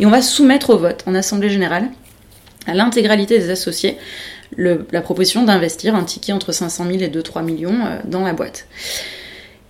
Et 0.00 0.04
on 0.04 0.10
va 0.10 0.22
soumettre 0.22 0.70
au 0.70 0.78
vote 0.78 1.04
en 1.06 1.14
assemblée 1.14 1.50
générale 1.50 1.90
à 2.66 2.74
l'intégralité 2.74 3.38
des 3.38 3.50
associés 3.50 3.96
la 4.56 5.00
proposition 5.00 5.42
d'investir 5.42 5.94
un 5.94 6.04
ticket 6.04 6.32
entre 6.32 6.52
500 6.52 6.86
000 6.86 6.98
et 6.98 7.08
2-3 7.08 7.44
millions 7.44 7.74
euh, 7.84 7.98
dans 8.04 8.22
la 8.22 8.32
boîte. 8.32 8.66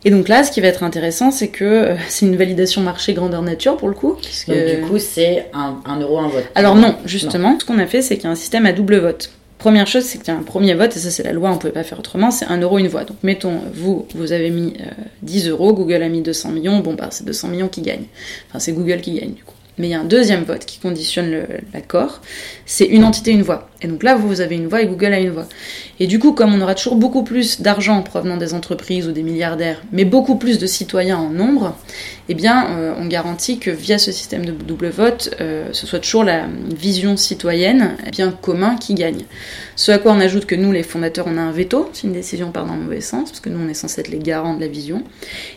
Et 0.04 0.10
donc 0.10 0.28
là, 0.28 0.44
ce 0.44 0.52
qui 0.52 0.60
va 0.60 0.68
être 0.68 0.84
intéressant, 0.84 1.30
c'est 1.30 1.48
que 1.48 1.64
euh, 1.64 1.96
c'est 2.08 2.26
une 2.26 2.36
validation 2.36 2.82
marché 2.82 3.14
grandeur 3.14 3.42
nature 3.42 3.76
pour 3.76 3.88
le 3.88 3.94
coup. 3.94 4.16
Donc 4.48 4.56
du 4.56 4.80
coup, 4.88 4.98
c'est 4.98 5.46
un, 5.52 6.00
euro, 6.00 6.18
un 6.18 6.28
vote. 6.28 6.44
Alors 6.54 6.74
non, 6.74 6.96
justement, 7.04 7.58
ce 7.58 7.64
qu'on 7.64 7.78
a 7.78 7.86
fait, 7.86 8.02
c'est 8.02 8.16
qu'il 8.16 8.24
y 8.24 8.28
a 8.28 8.30
un 8.30 8.36
système 8.36 8.66
à 8.66 8.72
double 8.72 8.98
vote. 8.98 9.30
Première 9.58 9.86
chose, 9.86 10.04
c'est 10.04 10.18
qu'il 10.18 10.28
y 10.28 10.36
a 10.36 10.38
un 10.38 10.42
premier 10.42 10.74
vote, 10.74 10.94
et 10.94 10.98
ça 10.98 11.10
c'est 11.10 11.22
la 11.22 11.32
loi, 11.32 11.48
on 11.48 11.54
ne 11.54 11.58
pouvait 11.58 11.72
pas 11.72 11.82
faire 11.82 11.98
autrement, 11.98 12.30
c'est 12.30 12.44
un 12.44 12.60
euro, 12.60 12.78
une 12.78 12.88
voix. 12.88 13.04
Donc 13.04 13.16
mettons, 13.22 13.62
vous, 13.72 14.06
vous 14.14 14.32
avez 14.32 14.50
mis 14.50 14.74
10 15.22 15.48
euh, 15.48 15.50
euros, 15.52 15.72
Google 15.72 16.02
a 16.02 16.08
mis 16.10 16.20
200 16.20 16.50
millions, 16.50 16.80
bon 16.80 16.92
bah 16.92 17.08
c'est 17.10 17.24
200 17.24 17.48
millions 17.48 17.68
qui 17.68 17.80
gagnent. 17.80 18.04
Enfin 18.48 18.58
c'est 18.58 18.72
Google 18.72 19.00
qui 19.00 19.18
gagne 19.18 19.32
du 19.32 19.42
coup 19.42 19.54
mais 19.78 19.88
il 19.88 19.90
y 19.90 19.94
a 19.94 20.00
un 20.00 20.04
deuxième 20.04 20.44
vote 20.44 20.64
qui 20.64 20.78
conditionne 20.78 21.46
l'accord, 21.74 22.20
c'est 22.64 22.86
une 22.86 23.04
entité, 23.04 23.30
une 23.30 23.42
voix. 23.42 23.68
Et 23.82 23.88
donc 23.88 24.02
là, 24.02 24.16
vous 24.16 24.40
avez 24.40 24.56
une 24.56 24.68
voix 24.68 24.80
et 24.80 24.86
Google 24.86 25.12
a 25.12 25.20
une 25.20 25.30
voix. 25.30 25.46
Et 26.00 26.06
du 26.06 26.18
coup, 26.18 26.32
comme 26.32 26.54
on 26.54 26.60
aura 26.60 26.74
toujours 26.74 26.96
beaucoup 26.96 27.22
plus 27.22 27.60
d'argent 27.60 28.02
provenant 28.02 28.36
des 28.36 28.54
entreprises 28.54 29.06
ou 29.06 29.12
des 29.12 29.22
milliardaires, 29.22 29.82
mais 29.92 30.04
beaucoup 30.04 30.36
plus 30.36 30.58
de 30.58 30.66
citoyens 30.66 31.18
en 31.18 31.30
nombre, 31.30 31.76
eh 32.28 32.34
bien, 32.34 32.70
euh, 32.70 32.94
on 32.98 33.06
garantit 33.06 33.58
que 33.58 33.70
via 33.70 33.98
ce 33.98 34.12
système 34.12 34.44
de 34.44 34.52
double 34.52 34.88
vote, 34.88 35.34
euh, 35.40 35.68
ce 35.72 35.86
soit 35.86 36.00
toujours 36.00 36.24
la 36.24 36.46
vision 36.74 37.16
citoyenne, 37.16 37.96
eh 38.06 38.10
bien 38.10 38.30
commun 38.30 38.76
qui 38.76 38.94
gagne. 38.94 39.24
Ce 39.76 39.92
à 39.92 39.98
quoi 39.98 40.12
on 40.12 40.20
ajoute 40.20 40.46
que 40.46 40.54
nous, 40.54 40.72
les 40.72 40.82
fondateurs, 40.82 41.26
on 41.28 41.36
a 41.36 41.42
un 41.42 41.52
veto 41.52 41.90
si 41.92 42.06
une 42.06 42.12
décision 42.12 42.50
part 42.50 42.66
dans 42.66 42.74
le 42.74 42.82
mauvais 42.82 43.00
sens, 43.00 43.30
parce 43.30 43.40
que 43.40 43.50
nous, 43.50 43.60
on 43.64 43.68
est 43.68 43.74
censé 43.74 44.00
être 44.00 44.08
les 44.08 44.18
garants 44.18 44.54
de 44.54 44.60
la 44.60 44.68
vision. 44.68 45.02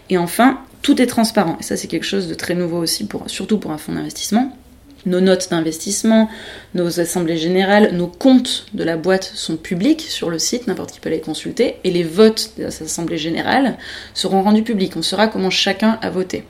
Et 0.09 0.17
enfin, 0.17 0.59
tout 0.81 1.01
est 1.01 1.07
transparent. 1.07 1.57
Et 1.59 1.63
ça, 1.63 1.77
c'est 1.77 1.87
quelque 1.87 2.05
chose 2.05 2.27
de 2.27 2.33
très 2.33 2.55
nouveau 2.55 2.77
aussi, 2.77 3.07
surtout 3.27 3.57
pour 3.57 3.71
un 3.71 3.77
fonds 3.77 3.93
d'investissement. 3.93 4.55
Nos 5.05 5.21
notes 5.21 5.49
d'investissement, 5.49 6.29
nos 6.75 6.99
assemblées 6.99 7.37
générales, 7.37 7.91
nos 7.93 8.07
comptes 8.07 8.65
de 8.73 8.83
la 8.83 8.97
boîte 8.97 9.31
sont 9.33 9.55
publics 9.55 10.01
sur 10.01 10.29
le 10.29 10.39
site, 10.39 10.67
n'importe 10.67 10.91
qui 10.91 10.99
peut 10.99 11.09
les 11.09 11.21
consulter, 11.21 11.75
et 11.85 11.91
les 11.91 12.03
votes 12.03 12.51
des 12.57 12.65
assemblées 12.65 13.17
générales 13.17 13.77
seront 14.13 14.41
rendus 14.41 14.63
publics. 14.63 14.97
On 14.97 15.01
saura 15.01 15.29
comment 15.29 15.49
chacun 15.49 15.97
a 16.01 16.09
voté. 16.09 16.43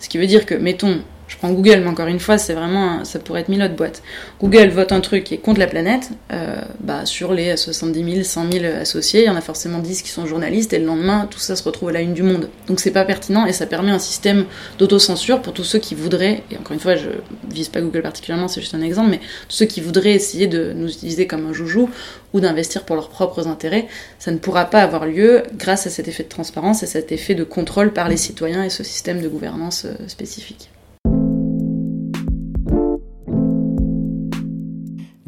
Ce 0.00 0.08
qui 0.08 0.18
veut 0.18 0.26
dire 0.26 0.44
que, 0.44 0.54
mettons, 0.54 1.02
prends 1.44 1.52
Google, 1.52 1.80
mais 1.82 1.88
encore 1.88 2.06
une 2.06 2.20
fois, 2.20 2.38
c'est 2.38 2.54
vraiment, 2.54 3.04
ça 3.04 3.18
pourrait 3.18 3.42
être 3.42 3.48
mille 3.48 3.62
autres 3.62 3.76
boîtes. 3.76 4.02
Google 4.40 4.68
vote 4.68 4.92
un 4.92 5.00
truc 5.00 5.30
est 5.30 5.36
contre 5.36 5.60
la 5.60 5.66
planète, 5.66 6.10
euh, 6.32 6.56
bah, 6.80 7.04
sur 7.04 7.34
les 7.34 7.56
70 7.56 8.12
000, 8.12 8.24
100 8.24 8.52
000 8.52 8.64
associés, 8.80 9.22
il 9.24 9.26
y 9.26 9.30
en 9.30 9.36
a 9.36 9.42
forcément 9.42 9.78
10 9.78 10.02
qui 10.02 10.08
sont 10.08 10.26
journalistes, 10.26 10.72
et 10.72 10.78
le 10.78 10.86
lendemain, 10.86 11.28
tout 11.30 11.38
ça 11.38 11.54
se 11.54 11.62
retrouve 11.62 11.90
à 11.90 11.92
la 11.92 12.00
une 12.00 12.14
du 12.14 12.22
monde. 12.22 12.48
Donc 12.66 12.80
c'est 12.80 12.92
pas 12.92 13.04
pertinent, 13.04 13.44
et 13.44 13.52
ça 13.52 13.66
permet 13.66 13.90
un 13.90 13.98
système 13.98 14.46
d'autocensure 14.78 15.42
pour 15.42 15.52
tous 15.52 15.64
ceux 15.64 15.78
qui 15.78 15.94
voudraient, 15.94 16.42
et 16.50 16.56
encore 16.56 16.72
une 16.72 16.80
fois, 16.80 16.96
je 16.96 17.10
vise 17.50 17.68
pas 17.68 17.82
Google 17.82 18.02
particulièrement, 18.02 18.48
c'est 18.48 18.62
juste 18.62 18.74
un 18.74 18.82
exemple, 18.82 19.10
mais 19.10 19.18
tous 19.48 19.56
ceux 19.56 19.66
qui 19.66 19.82
voudraient 19.82 20.12
essayer 20.12 20.46
de 20.46 20.72
nous 20.74 20.88
utiliser 20.88 21.26
comme 21.26 21.46
un 21.46 21.52
joujou, 21.52 21.90
ou 22.32 22.40
d'investir 22.40 22.84
pour 22.84 22.96
leurs 22.96 23.10
propres 23.10 23.46
intérêts, 23.48 23.86
ça 24.18 24.32
ne 24.32 24.38
pourra 24.38 24.64
pas 24.64 24.80
avoir 24.80 25.06
lieu 25.06 25.42
grâce 25.56 25.86
à 25.86 25.90
cet 25.90 26.08
effet 26.08 26.24
de 26.24 26.28
transparence 26.28 26.82
et 26.82 26.86
cet 26.86 27.12
effet 27.12 27.34
de 27.34 27.44
contrôle 27.44 27.92
par 27.92 28.08
les 28.08 28.16
citoyens 28.16 28.64
et 28.64 28.70
ce 28.70 28.82
système 28.82 29.20
de 29.20 29.28
gouvernance 29.28 29.84
euh, 29.84 30.08
spécifique. 30.08 30.70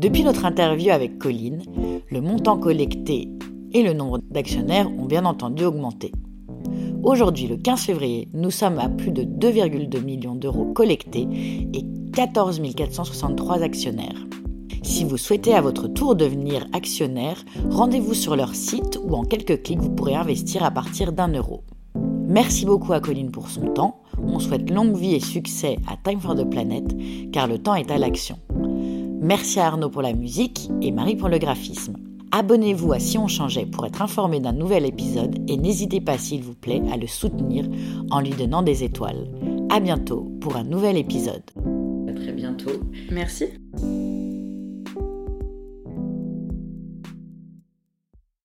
Depuis 0.07 0.23
notre 0.23 0.45
interview 0.45 0.93
avec 0.93 1.19
Colline, 1.19 1.65
le 2.13 2.21
montant 2.21 2.57
collecté 2.59 3.29
et 3.73 3.83
le 3.83 3.93
nombre 3.93 4.21
d'actionnaires 4.31 4.89
ont 4.89 5.07
bien 5.07 5.25
entendu 5.25 5.65
augmenté. 5.65 6.13
Aujourd'hui, 7.03 7.49
le 7.49 7.57
15 7.57 7.81
février, 7.81 8.29
nous 8.33 8.53
sommes 8.53 8.79
à 8.79 8.89
plus 8.89 9.11
de 9.11 9.25
2,2 9.25 10.01
millions 10.05 10.37
d'euros 10.37 10.67
collectés 10.67 11.27
et 11.75 11.83
14 12.13 12.63
463 12.77 13.63
actionnaires. 13.65 14.29
Si 14.85 15.03
vous 15.03 15.17
souhaitez 15.17 15.55
à 15.55 15.61
votre 15.61 15.89
tour 15.89 16.15
devenir 16.15 16.69
actionnaire, 16.73 17.45
rendez-vous 17.69 18.15
sur 18.15 18.37
leur 18.37 18.55
site 18.55 19.01
où 19.05 19.13
en 19.17 19.25
quelques 19.25 19.65
clics 19.65 19.81
vous 19.81 19.91
pourrez 19.91 20.15
investir 20.15 20.63
à 20.63 20.71
partir 20.71 21.13
d'un 21.13 21.33
euro. 21.33 21.65
Merci 22.29 22.65
beaucoup 22.65 22.93
à 22.93 23.01
Colline 23.01 23.33
pour 23.33 23.49
son 23.49 23.73
temps. 23.73 24.03
On 24.23 24.39
souhaite 24.39 24.71
longue 24.71 24.97
vie 24.97 25.17
et 25.17 25.21
succès 25.21 25.79
à 25.89 25.97
Time 25.97 26.21
for 26.21 26.37
the 26.37 26.49
Planet 26.49 26.85
car 27.33 27.49
le 27.49 27.59
temps 27.59 27.75
est 27.75 27.91
à 27.91 27.99
l'action. 27.99 28.39
Merci 29.21 29.61
à 29.61 29.67
Arnaud 29.67 29.91
pour 29.91 30.03
la 30.03 30.13
musique 30.13 30.71
et 30.83 30.93
Marie 30.93 31.17
pour 31.17 31.29
le 31.29 31.39
graphisme. 31.39 31.97
Abonnez-vous 32.33 32.93
à 32.93 32.99
Si 32.99 33.17
on 33.19 33.29
changeait 33.29 33.67
pour 33.67 33.87
être 33.87 34.03
informé 34.03 34.41
d'un 34.41 34.53
nouvel 34.53 34.85
épisode 34.85 35.39
et 35.49 35.57
n'hésitez 35.57 36.01
pas 36.01 36.19
s'il 36.19 36.43
vous 36.43 36.55
plaît 36.55 36.83
à 36.93 36.97
le 36.97 37.07
soutenir 37.07 37.67
en 38.11 38.21
lui 38.21 38.31
donnant 38.31 38.63
des 38.63 38.85
étoiles. 38.85 39.29
À 39.71 39.81
bientôt 39.81 40.31
pour 40.41 40.57
un 40.57 40.65
nouvel 40.65 40.97
épisode. 40.97 41.43
À 42.09 42.13
très 42.13 42.33
bientôt. 42.33 42.73
Merci. 43.11 43.47